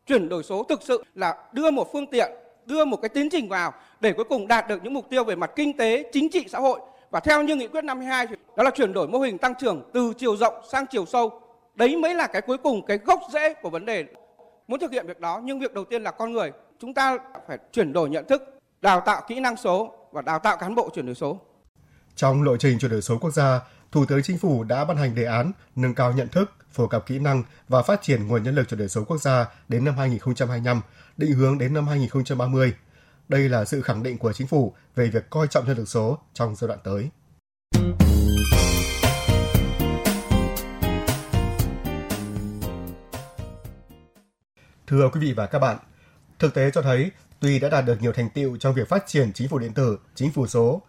Chuyển 0.06 0.30
đổi 0.30 0.44
số 0.44 0.66
thực 0.70 0.80
sự 0.88 1.04
là 1.16 1.36
đưa 1.54 1.72
một 1.72 1.88
phương 1.94 2.12
tiện 2.12 2.32
đưa 2.68 2.86
một 2.86 2.98
cái 3.02 3.10
tiến 3.10 3.30
trình 3.30 3.50
vào 3.50 3.74
để 4.00 4.14
cuối 4.14 4.26
cùng 4.30 4.48
đạt 4.48 4.68
được 4.68 4.84
những 4.84 4.94
mục 4.94 5.10
tiêu 5.10 5.24
về 5.24 5.36
mặt 5.36 5.52
kinh 5.56 5.78
tế, 5.78 6.10
chính 6.14 6.30
trị, 6.30 6.46
xã 6.48 6.60
hội. 6.60 6.80
Và 7.12 7.20
theo 7.20 7.44
như 7.44 7.56
nghị 7.56 7.68
quyết 7.68 7.84
52 7.84 8.28
đó 8.58 8.64
là 8.64 8.72
chuyển 8.72 8.94
đổi 8.94 9.08
mô 9.08 9.20
hình 9.20 9.38
tăng 9.38 9.54
trưởng 9.56 9.90
từ 9.94 10.14
chiều 10.18 10.38
rộng 10.38 10.54
sang 10.72 10.86
chiều 10.90 11.06
sâu. 11.06 11.42
Đấy 11.76 11.96
mới 11.96 12.16
là 12.16 12.28
cái 12.28 12.42
cuối 12.42 12.58
cùng 12.58 12.86
cái 12.86 12.98
gốc 12.98 13.22
rễ 13.34 13.54
của 13.54 13.70
vấn 13.70 13.86
đề. 13.86 14.06
Muốn 14.68 14.80
thực 14.80 14.92
hiện 14.92 15.08
việc 15.08 15.20
đó 15.20 15.42
nhưng 15.44 15.60
việc 15.60 15.74
đầu 15.74 15.86
tiên 15.86 16.04
là 16.04 16.12
con 16.12 16.32
người. 16.32 16.52
Chúng 16.80 16.94
ta 16.94 17.18
phải 17.48 17.58
chuyển 17.72 17.94
đổi 17.94 18.10
nhận 18.10 18.26
thức, 18.28 18.44
đào 18.82 19.02
tạo 19.02 19.22
kỹ 19.28 19.40
năng 19.40 19.58
số 19.58 19.94
và 20.12 20.22
đào 20.22 20.40
tạo 20.40 20.58
cán 20.58 20.76
bộ 20.76 20.90
chuyển 20.94 21.06
đổi 21.06 21.16
số. 21.16 21.40
Trong 22.16 22.44
lộ 22.44 22.58
trình 22.58 22.80
chuyển 22.80 22.92
đổi 22.92 23.02
số 23.02 23.18
quốc 23.22 23.32
gia, 23.32 23.60
Thủ 23.92 24.06
tướng 24.06 24.24
Chính 24.24 24.38
phủ 24.38 24.64
đã 24.64 24.86
ban 24.86 24.98
hành 24.98 25.16
đề 25.16 25.26
án 25.26 25.52
nâng 25.76 25.96
cao 25.96 26.14
nhận 26.14 26.28
thức, 26.28 26.52
phổ 26.72 26.88
cập 26.88 27.06
kỹ 27.06 27.20
năng 27.20 27.44
và 27.68 27.82
phát 27.82 28.02
triển 28.02 28.28
nguồn 28.28 28.44
nhân 28.44 28.56
lực 28.56 28.70
chuyển 28.70 28.80
đổi 28.80 28.90
số 28.90 29.04
quốc 29.04 29.18
gia 29.18 29.46
đến 29.68 29.86
năm 29.86 29.98
2025 29.98 30.82
định 31.18 31.32
hướng 31.32 31.58
đến 31.58 31.74
năm 31.74 31.88
2030. 31.88 32.74
Đây 33.30 33.50
là 33.50 33.66
sự 33.66 33.82
khẳng 33.82 34.04
định 34.04 34.18
của 34.18 34.34
chính 34.34 34.48
phủ 34.48 34.74
về 34.96 35.08
việc 35.08 35.30
coi 35.30 35.48
trọng 35.48 35.66
nhân 35.66 35.78
lực 35.78 35.88
số 35.88 36.18
trong 36.34 36.56
giai 36.56 36.68
đoạn 36.68 36.80
tới. 36.84 37.10
Thưa 44.88 45.10
quý 45.14 45.20
vị 45.20 45.34
và 45.34 45.46
các 45.46 45.60
bạn, 45.60 45.78
thực 46.40 46.54
tế 46.54 46.72
cho 46.72 46.82
thấy 46.82 47.12
tuy 47.40 47.60
đã 47.60 47.70
đạt 47.70 47.86
được 47.86 48.02
nhiều 48.02 48.12
thành 48.12 48.30
tiệu 48.30 48.58
trong 48.60 48.74
việc 48.74 48.90
phát 48.90 49.04
triển 49.08 49.34
chính 49.34 49.48
phủ 49.48 49.60
điện 49.60 49.74
tử, 49.74 50.00
chính 50.16 50.32
phủ 50.32 50.48
số, 50.48 50.82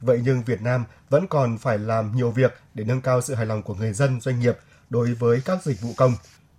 vậy 0.00 0.20
nhưng 0.24 0.42
Việt 0.42 0.62
Nam 0.62 0.84
vẫn 1.08 1.26
còn 1.26 1.58
phải 1.58 1.78
làm 1.78 2.12
nhiều 2.16 2.30
việc 2.30 2.54
để 2.74 2.84
nâng 2.84 3.00
cao 3.00 3.20
sự 3.20 3.34
hài 3.34 3.46
lòng 3.46 3.62
của 3.62 3.74
người 3.74 3.92
dân, 3.92 4.20
doanh 4.20 4.40
nghiệp 4.40 4.56
đối 4.90 5.14
với 5.14 5.40
các 5.44 5.62
dịch 5.62 5.80
vụ 5.82 5.88
công 5.96 6.12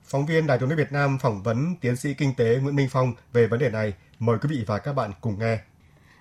Phóng 0.09 0.25
viên 0.25 0.47
Đài 0.47 0.57
tiếng 0.59 0.69
nói 0.69 0.77
Việt 0.77 0.91
Nam 0.91 1.17
phỏng 1.21 1.43
vấn 1.43 1.75
tiến 1.81 1.95
sĩ 1.95 2.13
kinh 2.17 2.29
tế 2.37 2.59
Nguyễn 2.61 2.75
Minh 2.75 2.87
Phong 2.91 3.13
về 3.33 3.47
vấn 3.47 3.59
đề 3.59 3.69
này. 3.69 3.93
Mời 4.19 4.37
quý 4.41 4.49
vị 4.49 4.63
và 4.67 4.79
các 4.79 4.93
bạn 4.93 5.11
cùng 5.21 5.39
nghe. 5.39 5.59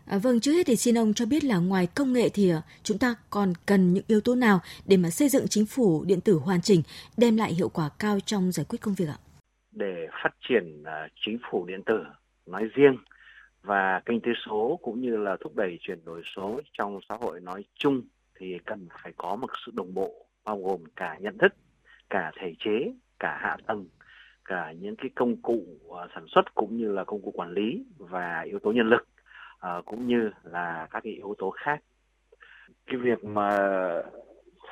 À, 0.07 0.19
vâng, 0.19 0.41
trước 0.41 0.53
hết 0.53 0.67
thì 0.67 0.77
xin 0.77 0.99
ông 0.99 1.15
cho 1.15 1.27
biết 1.27 1.45
là 1.45 1.59
ngoài 1.59 1.89
công 1.95 2.13
nghệ 2.13 2.29
thì 2.29 2.51
à, 2.51 2.63
chúng 2.83 2.99
ta 2.99 3.15
còn 3.31 3.53
cần 3.67 3.93
những 3.93 4.05
yếu 4.07 4.21
tố 4.21 4.35
nào 4.35 4.61
để 4.87 4.97
mà 4.97 5.11
xây 5.11 5.29
dựng 5.29 5.49
chính 5.49 5.67
phủ 5.67 6.05
điện 6.05 6.21
tử 6.21 6.35
hoàn 6.35 6.61
chỉnh, 6.61 6.83
đem 7.17 7.37
lại 7.37 7.55
hiệu 7.55 7.69
quả 7.69 7.91
cao 7.99 8.19
trong 8.27 8.53
giải 8.53 8.67
quyết 8.69 8.79
công 8.81 8.95
việc 8.95 9.09
ạ? 9.09 9.19
Để 9.73 10.07
phát 10.23 10.31
triển 10.49 10.83
uh, 10.83 11.11
chính 11.27 11.39
phủ 11.51 11.67
điện 11.67 11.83
tử 11.87 12.05
nói 12.47 12.69
riêng 12.75 12.97
và 13.63 14.01
kinh 14.07 14.21
tế 14.21 14.31
số 14.47 14.79
cũng 14.83 15.01
như 15.01 15.17
là 15.17 15.37
thúc 15.41 15.57
đẩy 15.57 15.79
chuyển 15.81 16.05
đổi 16.05 16.23
số 16.37 16.61
trong 16.79 17.01
xã 17.09 17.15
hội 17.21 17.41
nói 17.41 17.65
chung 17.75 18.03
thì 18.39 18.59
cần 18.67 18.89
phải 19.03 19.13
có 19.17 19.37
một 19.37 19.51
sự 19.67 19.73
đồng 19.75 19.95
bộ 19.95 20.27
bao 20.45 20.63
gồm 20.63 20.81
cả 20.97 21.17
nhận 21.21 21.39
thức, 21.39 21.55
cả 22.11 22.33
thể 22.41 22.55
chế 22.59 22.93
cả 23.19 23.39
hạ 23.41 23.57
tầng 23.67 23.87
cả 24.45 24.73
những 24.73 24.97
cái 24.97 25.11
công 25.15 25.37
cụ 25.43 25.67
uh, 25.87 26.11
sản 26.15 26.27
xuất 26.29 26.55
cũng 26.55 26.77
như 26.77 26.93
là 26.93 27.05
công 27.05 27.23
cụ 27.23 27.31
quản 27.31 27.51
lý 27.51 27.85
và 27.99 28.41
yếu 28.41 28.59
tố 28.59 28.73
nhân 28.73 28.89
lực 28.89 29.09
uh, 29.57 29.85
cũng 29.85 30.07
như 30.07 30.31
là 30.45 30.87
các 30.91 31.01
cái 31.03 31.13
yếu 31.13 31.35
tố 31.39 31.51
khác. 31.51 31.83
Cái 32.87 32.97
việc 32.97 33.25
mà 33.25 33.59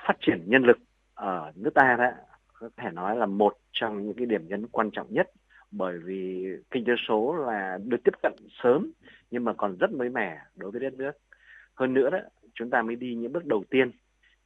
phát 0.06 0.16
triển 0.20 0.42
nhân 0.46 0.62
lực 0.62 0.78
ở 1.14 1.52
nước 1.54 1.74
ta 1.74 1.96
đó 1.98 2.10
có 2.52 2.68
thể 2.76 2.90
nói 2.90 3.16
là 3.16 3.26
một 3.26 3.56
trong 3.72 4.06
những 4.06 4.14
cái 4.16 4.26
điểm 4.26 4.48
nhấn 4.48 4.66
quan 4.66 4.90
trọng 4.90 5.06
nhất 5.10 5.30
bởi 5.70 5.98
vì 6.04 6.46
kinh 6.70 6.84
tế 6.84 6.92
số 7.08 7.34
là 7.34 7.78
được 7.84 7.96
tiếp 8.04 8.14
cận 8.22 8.32
sớm 8.62 8.92
nhưng 9.30 9.44
mà 9.44 9.52
còn 9.52 9.76
rất 9.76 9.92
mới 9.92 10.08
mẻ 10.08 10.38
đối 10.56 10.70
với 10.70 10.80
đất 10.80 10.94
nước. 10.94 11.12
Hơn 11.74 11.94
nữa 11.94 12.10
đó 12.10 12.18
chúng 12.54 12.70
ta 12.70 12.82
mới 12.82 12.96
đi 12.96 13.14
những 13.14 13.32
bước 13.32 13.46
đầu 13.46 13.64
tiên 13.70 13.90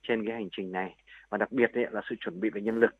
trên 0.02 0.26
cái 0.26 0.34
hành 0.34 0.48
trình 0.56 0.72
này 0.72 0.94
và 1.30 1.38
đặc 1.38 1.52
biệt 1.52 1.74
ấy, 1.74 1.86
là 1.90 2.00
sự 2.10 2.14
chuẩn 2.20 2.40
bị 2.40 2.50
về 2.50 2.60
nhân 2.60 2.80
lực 2.80 2.90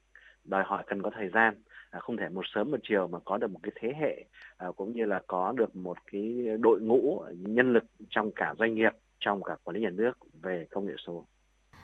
đòi 0.44 0.64
hỏi 0.66 0.84
cần 0.86 1.02
có 1.02 1.10
thời 1.14 1.28
gian 1.28 1.54
à, 1.90 2.00
không 2.00 2.16
thể 2.16 2.28
một 2.28 2.44
sớm 2.54 2.70
một 2.70 2.80
chiều 2.88 3.08
mà 3.08 3.18
có 3.24 3.36
được 3.36 3.50
một 3.50 3.60
cái 3.62 3.72
thế 3.80 3.88
hệ 4.00 4.24
à, 4.56 4.66
cũng 4.76 4.92
như 4.92 5.04
là 5.04 5.22
có 5.26 5.52
được 5.56 5.76
một 5.76 5.96
cái 6.12 6.38
đội 6.60 6.80
ngũ 6.80 7.24
nhân 7.36 7.72
lực 7.72 7.84
trong 8.10 8.30
cả 8.34 8.54
doanh 8.58 8.74
nghiệp 8.74 8.92
trong 9.20 9.42
cả 9.42 9.56
quản 9.64 9.76
lý 9.76 9.82
nhà 9.82 9.90
nước 9.90 10.12
về 10.42 10.66
công 10.70 10.86
nghệ 10.86 10.94
số. 11.06 11.26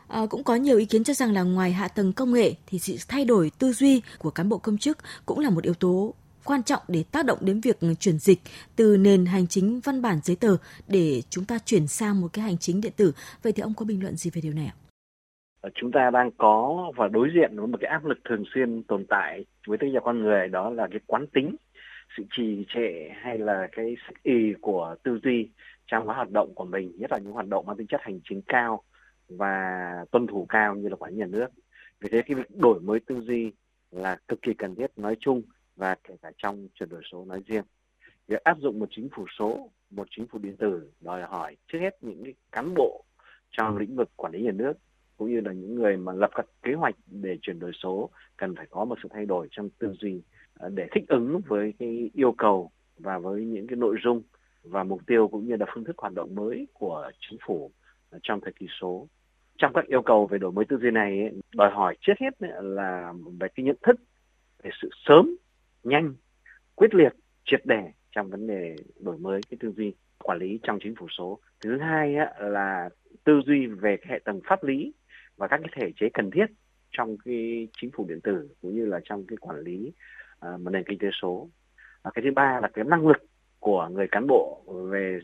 À, 0.09 0.21
cũng 0.31 0.45
có 0.45 0.55
nhiều 0.55 0.79
ý 0.79 0.85
kiến 0.85 1.05
cho 1.05 1.15
rằng 1.15 1.33
là 1.33 1.43
ngoài 1.43 1.73
hạ 1.73 1.89
tầng 1.89 2.13
công 2.13 2.33
nghệ 2.33 2.55
thì 2.67 2.79
sự 2.79 2.97
thay 3.09 3.25
đổi 3.25 3.51
tư 3.59 3.73
duy 3.73 4.03
của 4.19 4.31
cán 4.31 4.49
bộ 4.49 4.59
công 4.59 4.79
chức 4.79 4.99
cũng 5.27 5.39
là 5.39 5.51
một 5.51 5.65
yếu 5.65 5.75
tố 5.75 6.15
quan 6.45 6.63
trọng 6.63 6.83
để 6.89 7.05
tác 7.13 7.27
động 7.27 7.39
đến 7.41 7.61
việc 7.61 7.79
chuyển 8.01 8.19
dịch 8.19 8.41
từ 8.77 8.97
nền 8.97 9.27
hành 9.27 9.47
chính 9.47 9.81
văn 9.81 10.03
bản 10.03 10.21
giấy 10.25 10.37
tờ 10.37 10.57
để 10.89 11.23
chúng 11.31 11.45
ta 11.45 11.59
chuyển 11.65 11.87
sang 11.87 12.21
một 12.21 12.29
cái 12.33 12.45
hành 12.45 12.59
chính 12.59 12.81
điện 12.81 12.93
tử. 12.97 13.13
Vậy 13.43 13.53
thì 13.53 13.61
ông 13.61 13.75
có 13.75 13.85
bình 13.85 14.03
luận 14.03 14.17
gì 14.17 14.31
về 14.35 14.41
điều 14.41 14.53
này 14.53 14.67
ạ? 14.67 14.75
Ờ, 15.65 15.71
chúng 15.75 15.93
ta 15.93 16.11
đang 16.11 16.31
có 16.39 16.93
và 16.97 17.09
đối 17.09 17.31
diện 17.35 17.57
với 17.57 17.67
một 17.67 17.79
cái 17.81 17.91
áp 17.91 18.05
lực 18.05 18.19
thường 18.25 18.45
xuyên 18.55 18.83
tồn 18.83 19.07
tại 19.09 19.45
với 19.67 19.79
tất 19.79 19.87
cả 19.95 20.01
con 20.05 20.23
người, 20.23 20.49
đó 20.49 20.71
là 20.71 20.89
cái 20.91 21.01
quán 21.07 21.27
tính, 21.27 21.57
sự 22.17 22.23
trì 22.31 22.65
trệ 22.75 23.09
hay 23.23 23.39
là 23.39 23.69
cái 23.73 23.97
sức 24.09 24.23
y 24.23 24.53
của 24.61 24.97
tư 25.03 25.19
duy 25.23 25.51
trong 25.87 26.07
các 26.07 26.15
hoạt 26.15 26.31
động 26.31 26.55
của 26.55 26.65
mình, 26.65 26.93
nhất 26.99 27.11
là 27.13 27.19
những 27.19 27.33
hoạt 27.33 27.47
động 27.47 27.67
mang 27.67 27.77
tính 27.77 27.87
chất 27.87 28.01
hành 28.03 28.21
chính 28.25 28.43
cao 28.43 28.83
và 29.29 30.05
tuân 30.11 30.27
thủ 30.27 30.47
cao 30.49 30.75
như 30.75 30.89
là 30.89 30.97
quản 30.97 31.13
lý 31.13 31.19
nhà 31.19 31.27
nước. 31.27 31.47
Vì 32.01 32.09
thế 32.13 32.23
cái 32.23 32.35
việc 32.35 32.57
đổi 32.61 32.81
mới 32.81 33.01
tư 33.01 33.21
duy 33.21 33.53
là 33.91 34.17
cực 34.29 34.43
kỳ 34.43 34.55
cần 34.55 34.75
thiết 34.75 34.91
nói 34.97 35.17
chung 35.21 35.43
và 35.77 35.97
kể 36.09 36.15
cả 36.23 36.31
trong 36.37 36.69
chuyển 36.75 36.89
đổi 36.89 37.03
số 37.13 37.25
nói 37.25 37.41
riêng. 37.47 37.65
Việc 38.29 38.45
áp 38.45 38.59
dụng 38.59 38.79
một 38.79 38.89
chính 38.91 39.09
phủ 39.17 39.27
số, 39.39 39.71
một 39.91 40.07
chính 40.11 40.27
phủ 40.27 40.39
điện 40.39 40.57
tử 40.57 40.91
đòi 41.01 41.23
hỏi 41.23 41.57
trước 41.73 41.79
hết 41.79 41.97
những 42.01 42.25
cái 42.25 42.35
cán 42.53 42.75
bộ 42.75 43.05
trong 43.51 43.77
lĩnh 43.77 43.97
vực 43.97 44.11
quản 44.17 44.33
lý 44.33 44.43
nhà 44.43 44.53
nước 44.53 44.73
cũng 45.17 45.31
như 45.31 45.41
là 45.41 45.53
những 45.53 45.75
người 45.75 45.97
mà 45.97 46.13
lập 46.13 46.31
các 46.35 46.47
kế 46.63 46.73
hoạch 46.73 46.95
để 47.07 47.39
chuyển 47.43 47.59
đổi 47.59 47.73
số 47.83 48.11
cần 48.37 48.55
phải 48.57 48.67
có 48.71 48.85
một 48.85 48.99
sự 49.03 49.09
thay 49.13 49.27
đổi 49.27 49.49
trong 49.51 49.69
tư 49.79 49.93
duy 50.01 50.23
ờ, 50.59 50.69
để 50.75 50.87
thích 50.93 51.05
ứng 51.09 51.41
với 51.47 51.75
cái 51.79 52.11
yêu 52.15 52.33
cầu 52.33 52.71
và 52.99 53.19
với 53.19 53.45
những 53.45 53.67
cái 53.67 53.77
nội 53.77 53.97
dung 54.05 54.23
và 54.63 54.85
mục 54.85 55.01
tiêu 55.07 55.29
cũng 55.29 55.47
như 55.47 55.57
là 55.57 55.67
phương 55.75 55.85
thức 55.85 55.99
hoạt 55.99 56.15
động 56.15 56.35
mới 56.35 56.67
của 56.73 57.11
chính 57.21 57.39
phủ 57.47 57.71
ờ, 58.11 58.19
trong 58.23 58.41
thời 58.41 58.53
kỳ 58.53 58.67
số. 58.81 59.09
Trong 59.59 59.73
các 59.73 59.87
yêu 59.87 60.03
cầu 60.03 60.27
về 60.27 60.39
đổi 60.39 60.53
mới 60.53 60.65
tư 60.65 60.79
duy 60.83 60.91
này 60.91 61.31
đòi 61.55 61.71
hỏi 61.71 61.97
trước 62.01 62.13
hết 62.21 62.49
là 62.63 63.13
về 63.41 63.49
cái 63.55 63.65
nhận 63.65 63.77
thức 63.83 63.97
về 64.63 64.71
sự 64.83 64.89
sớm, 65.07 65.37
nhanh, 65.85 66.15
quyết 66.75 66.95
liệt, 66.95 67.13
triệt 67.45 67.61
để 67.65 67.83
trong 68.13 68.31
vấn 68.31 68.47
đề 68.47 68.77
đổi 69.01 69.19
mới 69.19 69.41
cái 69.51 69.59
tư 69.61 69.73
duy 69.77 69.95
quản 70.19 70.39
lý 70.39 70.59
trong 70.63 70.79
chính 70.83 70.95
phủ 70.99 71.07
số. 71.19 71.39
Thứ 71.61 71.79
hai 71.79 72.15
là 72.41 72.89
tư 73.25 73.41
duy 73.47 73.67
về 73.67 73.97
hệ 74.09 74.19
tầng 74.25 74.41
pháp 74.45 74.65
lý 74.65 74.93
và 75.37 75.49
các 75.49 75.61
cái 75.63 75.73
thể 75.77 75.93
chế 75.97 76.09
cần 76.15 76.31
thiết 76.31 76.47
trong 76.91 77.17
cái 77.25 77.69
chính 77.81 77.91
phủ 77.91 78.07
điện 78.09 78.21
tử 78.21 78.49
cũng 78.63 78.75
như 78.75 78.87
là 78.87 79.01
trong 79.05 79.27
cái 79.27 79.37
quản 79.41 79.61
lý 79.61 79.93
à, 80.41 80.55
uh, 80.55 80.61
một 80.61 80.71
nền 80.71 80.85
kinh 80.85 80.99
tế 80.99 81.09
số. 81.23 81.49
Và 82.03 82.11
cái 82.15 82.23
thứ 82.25 82.31
ba 82.35 82.61
là 82.63 82.69
cái 82.69 82.85
năng 82.85 83.09
lực 83.09 83.23
của 83.61 83.89
người 83.93 84.09
cán 84.11 84.27
bộ 84.27 84.65
về 84.91 85.21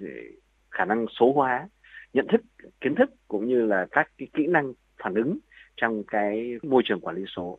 khả 0.70 0.84
năng 0.84 1.06
số 1.20 1.32
hóa, 1.32 1.68
nhận 2.12 2.26
thức, 2.32 2.40
kiến 2.80 2.94
thức 2.94 3.10
cũng 3.28 3.48
như 3.48 3.66
là 3.66 3.86
các 3.90 4.10
cái 4.18 4.28
kỹ 4.32 4.46
năng 4.46 4.72
phản 5.02 5.14
ứng 5.14 5.38
trong 5.76 6.02
cái 6.06 6.58
môi 6.62 6.82
trường 6.84 7.00
quản 7.00 7.16
lý 7.16 7.24
số. 7.36 7.58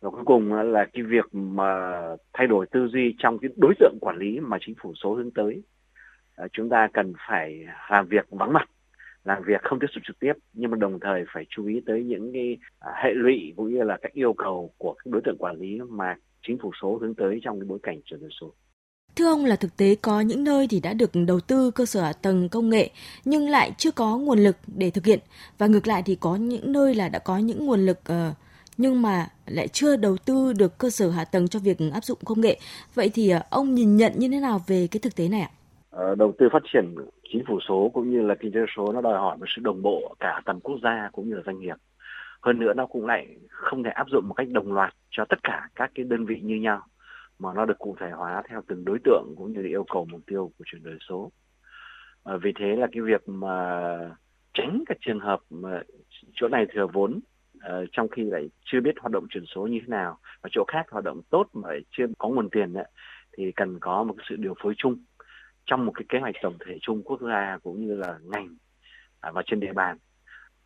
Và 0.00 0.10
cuối 0.10 0.24
cùng 0.24 0.52
là 0.52 0.86
cái 0.92 1.02
việc 1.02 1.34
mà 1.34 2.00
thay 2.32 2.46
đổi 2.46 2.66
tư 2.70 2.88
duy 2.88 3.14
trong 3.18 3.38
cái 3.38 3.50
đối 3.56 3.74
tượng 3.78 3.98
quản 4.00 4.16
lý 4.18 4.40
mà 4.40 4.58
chính 4.60 4.74
phủ 4.82 4.92
số 5.02 5.14
hướng 5.14 5.30
tới. 5.30 5.62
À, 6.36 6.46
chúng 6.52 6.68
ta 6.68 6.88
cần 6.92 7.12
phải 7.28 7.66
làm 7.90 8.08
việc 8.08 8.26
vắng 8.30 8.52
mặt 8.52 8.68
làm 9.24 9.42
việc 9.46 9.62
không 9.62 9.78
tiếp 9.80 9.86
xúc 9.94 10.02
trực 10.06 10.18
tiếp 10.20 10.32
nhưng 10.52 10.70
mà 10.70 10.76
đồng 10.76 10.98
thời 11.00 11.24
phải 11.34 11.44
chú 11.48 11.66
ý 11.66 11.80
tới 11.86 12.04
những 12.04 12.32
cái 12.32 12.56
à, 12.78 12.90
hệ 13.04 13.10
lụy 13.14 13.52
cũng 13.56 13.74
như 13.74 13.82
là 13.82 13.98
các 14.02 14.12
yêu 14.12 14.32
cầu 14.32 14.70
của 14.78 14.92
các 14.92 15.06
đối 15.06 15.22
tượng 15.24 15.38
quản 15.38 15.56
lý 15.56 15.80
mà 15.88 16.16
chính 16.46 16.58
phủ 16.62 16.70
số 16.82 16.98
hướng 17.00 17.14
tới 17.14 17.40
trong 17.44 17.60
cái 17.60 17.66
bối 17.66 17.78
cảnh 17.82 18.00
chuyển 18.04 18.20
đổi 18.20 18.30
số. 18.40 18.52
Thưa 19.16 19.26
ông 19.26 19.44
là 19.44 19.56
thực 19.56 19.76
tế 19.76 19.96
có 20.02 20.20
những 20.20 20.44
nơi 20.44 20.66
thì 20.70 20.80
đã 20.80 20.92
được 20.92 21.10
đầu 21.26 21.40
tư 21.40 21.70
cơ 21.70 21.86
sở 21.86 22.02
hạ 22.02 22.12
tầng 22.12 22.48
công 22.48 22.70
nghệ 22.70 22.90
nhưng 23.24 23.48
lại 23.48 23.72
chưa 23.78 23.90
có 23.90 24.18
nguồn 24.18 24.38
lực 24.38 24.56
để 24.66 24.90
thực 24.90 25.06
hiện 25.06 25.18
và 25.58 25.66
ngược 25.66 25.86
lại 25.86 26.02
thì 26.06 26.16
có 26.20 26.36
những 26.36 26.72
nơi 26.72 26.94
là 26.94 27.08
đã 27.08 27.18
có 27.18 27.38
những 27.38 27.66
nguồn 27.66 27.86
lực 27.86 28.00
uh, 28.00 28.36
nhưng 28.76 29.02
mà 29.02 29.28
lại 29.46 29.68
chưa 29.68 29.96
đầu 29.96 30.16
tư 30.16 30.52
được 30.52 30.78
cơ 30.78 30.90
sở 30.90 31.10
hạ 31.10 31.24
tầng 31.24 31.48
cho 31.48 31.58
việc 31.58 31.78
áp 31.92 32.04
dụng 32.04 32.18
công 32.24 32.40
nghệ. 32.40 32.60
Vậy 32.94 33.10
thì 33.14 33.34
uh, 33.34 33.42
ông 33.50 33.74
nhìn 33.74 33.96
nhận 33.96 34.12
như 34.16 34.28
thế 34.28 34.40
nào 34.40 34.60
về 34.66 34.88
cái 34.90 35.00
thực 35.00 35.16
tế 35.16 35.28
này 35.28 35.40
ạ? 35.40 35.50
Ờ, 35.96 36.14
đầu 36.14 36.34
tư 36.38 36.48
phát 36.52 36.62
triển 36.72 36.94
chính 37.32 37.44
phủ 37.46 37.58
số 37.68 37.90
cũng 37.94 38.10
như 38.10 38.22
là 38.22 38.34
kinh 38.34 38.52
tế 38.52 38.60
số 38.76 38.92
nó 38.92 39.00
đòi 39.00 39.18
hỏi 39.18 39.36
một 39.36 39.46
sự 39.56 39.62
đồng 39.64 39.82
bộ 39.82 40.14
cả 40.20 40.40
tầm 40.44 40.60
quốc 40.60 40.78
gia 40.82 41.08
cũng 41.12 41.28
như 41.28 41.34
là 41.34 41.42
doanh 41.46 41.60
nghiệp. 41.60 41.76
Hơn 42.42 42.58
nữa 42.58 42.72
nó 42.76 42.86
cũng 42.86 43.06
lại 43.06 43.36
không 43.48 43.82
thể 43.82 43.90
áp 43.90 44.08
dụng 44.08 44.28
một 44.28 44.34
cách 44.34 44.48
đồng 44.50 44.72
loạt 44.72 44.94
cho 45.10 45.24
tất 45.24 45.42
cả 45.42 45.68
các 45.74 45.90
cái 45.94 46.04
đơn 46.04 46.26
vị 46.26 46.40
như 46.42 46.56
nhau 46.56 46.82
mà 47.38 47.54
nó 47.54 47.64
được 47.64 47.78
cụ 47.78 47.96
thể 48.00 48.10
hóa 48.10 48.42
theo 48.48 48.62
từng 48.66 48.84
đối 48.84 48.98
tượng 49.04 49.34
cũng 49.36 49.52
như 49.52 49.62
là 49.62 49.68
yêu 49.68 49.84
cầu 49.92 50.06
mục 50.10 50.20
tiêu 50.26 50.52
của 50.58 50.64
chuyển 50.66 50.82
đổi 50.82 50.98
số. 51.08 51.32
À, 52.24 52.36
vì 52.42 52.52
thế 52.58 52.76
là 52.76 52.86
cái 52.92 53.02
việc 53.02 53.28
mà 53.28 53.82
tránh 54.54 54.84
các 54.86 54.98
trường 55.00 55.20
hợp 55.20 55.40
mà 55.50 55.82
chỗ 56.34 56.48
này 56.48 56.66
thừa 56.72 56.86
vốn 56.92 57.20
uh, 57.56 57.88
trong 57.92 58.08
khi 58.08 58.22
lại 58.22 58.50
chưa 58.64 58.80
biết 58.80 58.94
hoạt 59.00 59.12
động 59.12 59.26
chuyển 59.30 59.44
số 59.54 59.66
như 59.66 59.78
thế 59.80 59.88
nào 59.88 60.18
và 60.42 60.48
chỗ 60.52 60.64
khác 60.68 60.86
hoạt 60.90 61.04
động 61.04 61.20
tốt 61.30 61.46
mà 61.52 61.68
chưa 61.90 62.04
có 62.18 62.28
nguồn 62.28 62.50
tiền 62.50 62.74
ấy, 62.74 62.88
thì 63.36 63.52
cần 63.52 63.78
có 63.80 64.02
một 64.02 64.14
sự 64.28 64.36
điều 64.36 64.54
phối 64.62 64.74
chung 64.78 64.96
trong 65.66 65.86
một 65.86 65.92
cái 65.94 66.04
kế 66.08 66.18
hoạch 66.18 66.34
tổng 66.42 66.58
thể 66.66 66.78
chung 66.82 67.02
quốc 67.02 67.20
gia 67.20 67.58
cũng 67.62 67.86
như 67.86 67.96
là 67.96 68.18
ngành 68.22 68.56
à, 69.20 69.30
và 69.30 69.42
trên 69.46 69.60
địa 69.60 69.72
bàn. 69.72 69.98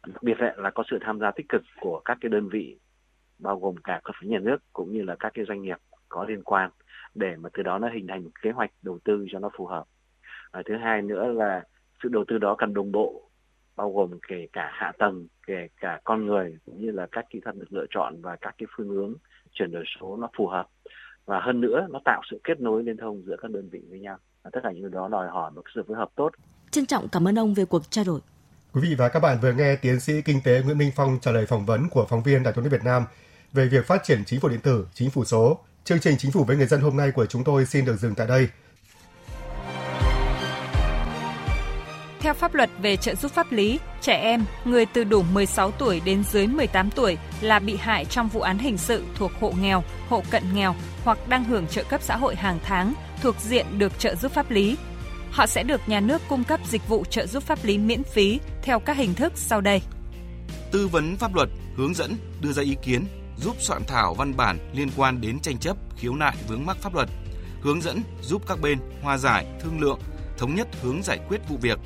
Đặc 0.07 0.23
biệt 0.23 0.37
là 0.57 0.71
có 0.71 0.85
sự 0.90 0.99
tham 1.00 1.19
gia 1.21 1.31
tích 1.31 1.49
cực 1.49 1.62
của 1.81 2.00
các 2.05 2.19
cái 2.21 2.28
đơn 2.28 2.49
vị 2.49 2.78
bao 3.38 3.59
gồm 3.59 3.76
cả 3.76 4.00
cơ 4.05 4.12
sở 4.21 4.28
nhà 4.28 4.38
nước 4.38 4.59
cũng 4.73 4.93
như 4.93 5.02
là 5.02 5.17
các 5.21 5.33
cái 5.35 5.45
doanh 5.49 5.62
nghiệp 5.62 5.76
có 6.09 6.25
liên 6.28 6.43
quan 6.43 6.71
để 7.14 7.37
mà 7.37 7.49
từ 7.52 7.62
đó 7.62 7.78
nó 7.78 7.88
hình 7.88 8.07
thành 8.07 8.25
một 8.25 8.31
kế 8.43 8.50
hoạch 8.50 8.71
đầu 8.83 8.99
tư 9.05 9.26
cho 9.33 9.38
nó 9.38 9.50
phù 9.57 9.67
hợp. 9.67 9.85
À, 10.50 10.62
thứ 10.67 10.76
hai 10.76 11.02
nữa 11.02 11.33
là 11.33 11.64
sự 12.02 12.09
đầu 12.09 12.25
tư 12.28 12.38
đó 12.38 12.55
cần 12.59 12.75
đồng 12.75 12.93
bộ 12.93 13.31
bao 13.76 13.93
gồm 13.93 14.19
kể 14.28 14.47
cả 14.52 14.71
hạ 14.73 14.93
tầng 14.99 15.26
kể 15.47 15.69
cả 15.81 16.00
con 16.05 16.26
người 16.26 16.59
cũng 16.67 16.81
như 16.81 16.90
là 16.90 17.07
các 17.12 17.25
kỹ 17.31 17.40
thuật 17.40 17.57
được 17.57 17.73
lựa 17.73 17.87
chọn 17.90 18.23
và 18.23 18.37
các 18.37 18.55
cái 18.59 18.67
phương 18.76 18.88
hướng 18.88 19.14
chuyển 19.52 19.71
đổi 19.73 19.85
số 20.00 20.17
nó 20.17 20.28
phù 20.37 20.47
hợp. 20.47 20.67
Và 21.25 21.40
hơn 21.40 21.61
nữa 21.61 21.87
nó 21.90 22.00
tạo 22.05 22.23
sự 22.31 22.40
kết 22.45 22.61
nối 22.61 22.85
liên 22.85 22.97
thông 22.97 23.23
giữa 23.23 23.37
các 23.37 23.50
đơn 23.50 23.69
vị 23.73 23.83
với 23.90 24.00
nhau 24.00 24.19
tất 24.45 24.61
cả 24.62 24.73
những 24.73 24.80
điều 24.80 24.90
đó 24.90 25.09
đòi 25.09 25.28
hỏi 25.28 25.50
một 25.50 25.62
sự 25.75 25.83
phối 25.88 25.97
hợp 25.97 26.09
tốt. 26.16 26.30
Trân 26.71 26.87
trọng 26.87 27.09
cảm 27.09 27.28
ơn 27.28 27.38
ông 27.38 27.54
về 27.54 27.64
cuộc 27.64 27.90
trao 27.90 28.04
đổi. 28.04 28.21
Quý 28.73 28.80
vị 28.80 28.95
và 28.95 29.09
các 29.09 29.21
bạn 29.21 29.38
vừa 29.42 29.52
nghe 29.52 29.76
tiến 29.76 30.00
sĩ 30.00 30.23
kinh 30.23 30.40
tế 30.45 30.62
Nguyễn 30.62 30.78
Minh 30.78 30.92
Phong 30.97 31.18
trả 31.21 31.30
lời 31.30 31.47
phỏng 31.47 31.66
vấn 31.66 31.88
của 31.88 32.07
phóng 32.09 32.23
viên 32.23 32.42
Đài 32.42 32.52
Truyền 32.54 32.62
hình 32.62 32.73
Việt 32.73 32.85
Nam 32.85 33.04
về 33.52 33.66
việc 33.68 33.87
phát 33.87 34.00
triển 34.04 34.25
chính 34.26 34.40
phủ 34.40 34.49
điện 34.49 34.61
tử, 34.61 34.87
chính 34.95 35.11
phủ 35.11 35.25
số. 35.25 35.59
Chương 35.85 36.00
trình 36.00 36.16
Chính 36.18 36.33
phủ 36.33 36.45
với 36.45 36.57
người 36.57 36.66
dân 36.66 36.80
hôm 36.80 36.97
nay 36.97 37.11
của 37.11 37.26
chúng 37.26 37.45
tôi 37.45 37.66
xin 37.66 37.85
được 37.85 37.97
dừng 37.97 38.14
tại 38.14 38.26
đây. 38.26 38.49
Theo 42.28 42.35
pháp 42.35 42.54
luật 42.54 42.70
về 42.82 42.97
trợ 42.97 43.14
giúp 43.14 43.32
pháp 43.32 43.52
lý, 43.52 43.78
trẻ 44.00 44.14
em, 44.14 44.44
người 44.64 44.87
từ 44.87 45.04
đủ 45.04 45.23
16 45.23 45.70
tuổi 45.70 46.00
đến 46.04 46.25
dưới 46.25 46.47
18 46.47 46.90
tuổi 46.90 47.18
là 47.40 47.58
bị 47.58 47.76
hại 47.76 48.04
trong 48.04 48.28
vụ 48.28 48.40
án 48.40 48.58
hình 48.58 48.78
sự 48.78 49.04
thuộc 49.14 49.32
hộ 49.40 49.52
nghèo, 49.61 49.85
hộ 50.08 50.23
cận 50.30 50.42
nghèo 50.54 50.75
hoặc 51.04 51.28
đang 51.28 51.44
hưởng 51.44 51.66
trợ 51.66 51.85
cấp 51.85 52.02
xã 52.02 52.16
hội 52.16 52.37
hàng 52.37 52.58
tháng 52.64 52.94
thuộc 53.23 53.37
diện 53.40 53.66
được 53.78 53.99
trợ 53.99 54.14
giúp 54.14 54.32
pháp 54.32 54.50
lý. 54.50 54.76
Họ 55.30 55.47
sẽ 55.47 55.62
được 55.62 55.80
nhà 55.87 56.00
nước 56.00 56.23
cung 56.28 56.44
cấp 56.44 56.61
dịch 56.66 56.88
vụ 56.88 57.04
trợ 57.04 57.26
giúp 57.26 57.42
pháp 57.42 57.58
lý 57.64 57.78
miễn 57.78 58.04
phí 58.04 58.40
theo 58.62 58.80
các 58.80 58.97
hình 58.97 59.14
thức 59.14 59.32
sau 59.37 59.61
đây. 59.61 59.82
Tư 60.73 60.88
vấn 60.88 61.16
pháp 61.16 61.35
luật, 61.35 61.49
hướng 61.76 61.94
dẫn, 61.94 62.16
đưa 62.40 62.52
ra 62.52 62.62
ý 62.62 62.76
kiến, 62.82 63.04
giúp 63.37 63.56
soạn 63.61 63.82
thảo 63.85 64.14
văn 64.14 64.37
bản 64.37 64.58
liên 64.73 64.88
quan 64.97 65.20
đến 65.20 65.40
tranh 65.40 65.58
chấp, 65.58 65.76
khiếu 65.97 66.14
nại 66.14 66.37
vướng 66.49 66.66
mắc 66.66 66.76
pháp 66.80 66.94
luật, 66.94 67.08
hướng 67.61 67.82
dẫn 67.82 68.02
giúp 68.23 68.42
các 68.49 68.61
bên 68.61 68.78
hòa 69.02 69.18
giải, 69.18 69.47
thương 69.61 69.80
lượng, 69.80 70.00
thống 70.38 70.54
nhất 70.54 70.68
hướng 70.82 71.02
giải 71.02 71.18
quyết 71.28 71.40
vụ 71.49 71.56
việc, 71.61 71.78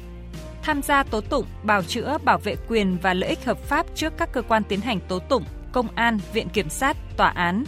tham 0.62 0.82
gia 0.82 1.02
tố 1.02 1.20
tụng, 1.20 1.46
bào 1.62 1.82
chữa, 1.82 2.18
bảo 2.24 2.38
vệ 2.38 2.56
quyền 2.68 2.98
và 3.02 3.14
lợi 3.14 3.30
ích 3.30 3.44
hợp 3.44 3.58
pháp 3.58 3.86
trước 3.94 4.12
các 4.18 4.32
cơ 4.32 4.42
quan 4.42 4.62
tiến 4.64 4.80
hành 4.80 5.00
tố 5.08 5.18
tụng, 5.18 5.44
công 5.72 5.88
an, 5.94 6.18
viện 6.32 6.48
kiểm 6.48 6.68
sát, 6.70 6.96
tòa 7.16 7.28
án. 7.28 7.64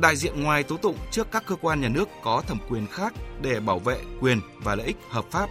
Đại 0.00 0.16
diện 0.16 0.42
ngoài 0.42 0.62
tố 0.62 0.76
tụng 0.76 0.96
trước 1.10 1.28
các 1.32 1.44
cơ 1.46 1.56
quan 1.60 1.80
nhà 1.80 1.88
nước 1.88 2.08
có 2.22 2.42
thẩm 2.46 2.58
quyền 2.68 2.86
khác 2.86 3.14
để 3.42 3.60
bảo 3.60 3.78
vệ 3.78 3.96
quyền 4.20 4.40
và 4.62 4.74
lợi 4.74 4.86
ích 4.86 4.96
hợp 5.10 5.24
pháp. 5.30 5.48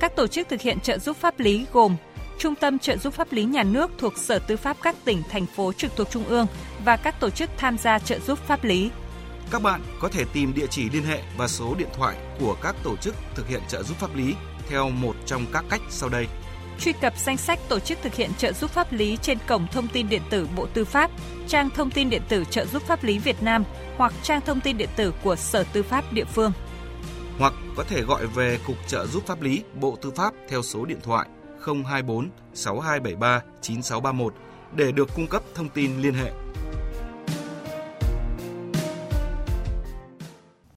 Các 0.00 0.16
tổ 0.16 0.26
chức 0.26 0.48
thực 0.48 0.60
hiện 0.60 0.80
trợ 0.80 0.98
giúp 0.98 1.16
pháp 1.16 1.40
lý 1.40 1.66
gồm 1.72 1.96
Trung 2.38 2.54
tâm 2.54 2.78
trợ 2.78 2.96
giúp 2.96 3.14
pháp 3.14 3.32
lý 3.32 3.44
nhà 3.44 3.62
nước 3.62 3.90
thuộc 3.98 4.18
Sở 4.18 4.38
Tư 4.38 4.56
pháp 4.56 4.76
các 4.82 4.96
tỉnh, 5.04 5.22
thành 5.30 5.46
phố 5.46 5.72
trực 5.72 5.96
thuộc 5.96 6.10
Trung 6.10 6.24
ương 6.24 6.46
và 6.84 6.96
các 6.96 7.20
tổ 7.20 7.30
chức 7.30 7.50
tham 7.56 7.78
gia 7.78 7.98
trợ 7.98 8.18
giúp 8.18 8.38
pháp 8.38 8.64
lý. 8.64 8.90
Các 9.50 9.62
bạn 9.62 9.80
có 10.00 10.08
thể 10.08 10.24
tìm 10.32 10.54
địa 10.54 10.66
chỉ 10.70 10.90
liên 10.90 11.02
hệ 11.02 11.22
và 11.36 11.48
số 11.48 11.74
điện 11.74 11.88
thoại 11.92 12.16
của 12.40 12.56
các 12.62 12.76
tổ 12.82 12.96
chức 12.96 13.14
thực 13.34 13.48
hiện 13.48 13.60
trợ 13.68 13.82
giúp 13.82 13.96
pháp 13.96 14.16
lý 14.16 14.34
theo 14.68 14.90
một 14.90 15.16
trong 15.26 15.46
các 15.52 15.64
cách 15.70 15.80
sau 15.90 16.08
đây. 16.08 16.26
Truy 16.80 16.92
cập 16.92 17.18
danh 17.18 17.36
sách 17.36 17.58
tổ 17.68 17.78
chức 17.78 17.98
thực 18.02 18.14
hiện 18.14 18.30
trợ 18.38 18.52
giúp 18.52 18.70
pháp 18.70 18.92
lý 18.92 19.18
trên 19.22 19.38
cổng 19.48 19.66
thông 19.72 19.88
tin 19.88 20.08
điện 20.08 20.22
tử 20.30 20.48
Bộ 20.56 20.66
Tư 20.74 20.84
pháp, 20.84 21.10
trang 21.48 21.70
thông 21.70 21.90
tin 21.90 22.10
điện 22.10 22.22
tử 22.28 22.44
trợ 22.50 22.66
giúp 22.66 22.82
pháp 22.82 23.04
lý 23.04 23.18
Việt 23.18 23.42
Nam 23.42 23.64
hoặc 23.96 24.12
trang 24.22 24.40
thông 24.40 24.60
tin 24.60 24.78
điện 24.78 24.88
tử 24.96 25.12
của 25.22 25.36
Sở 25.36 25.64
Tư 25.72 25.82
pháp 25.82 26.12
địa 26.12 26.24
phương. 26.24 26.52
Hoặc 27.38 27.52
có 27.76 27.84
thể 27.88 28.02
gọi 28.02 28.26
về 28.26 28.58
Cục 28.66 28.76
trợ 28.86 29.06
giúp 29.06 29.26
pháp 29.26 29.42
lý 29.42 29.62
Bộ 29.80 29.98
Tư 30.02 30.10
pháp 30.16 30.34
theo 30.48 30.62
số 30.62 30.84
điện 30.84 30.98
thoại 31.02 31.28
024 31.66 32.30
6273 32.54 33.42
9631 33.60 34.34
để 34.76 34.92
được 34.92 35.08
cung 35.14 35.26
cấp 35.26 35.42
thông 35.54 35.68
tin 35.68 36.02
liên 36.02 36.14
hệ. 36.14 36.43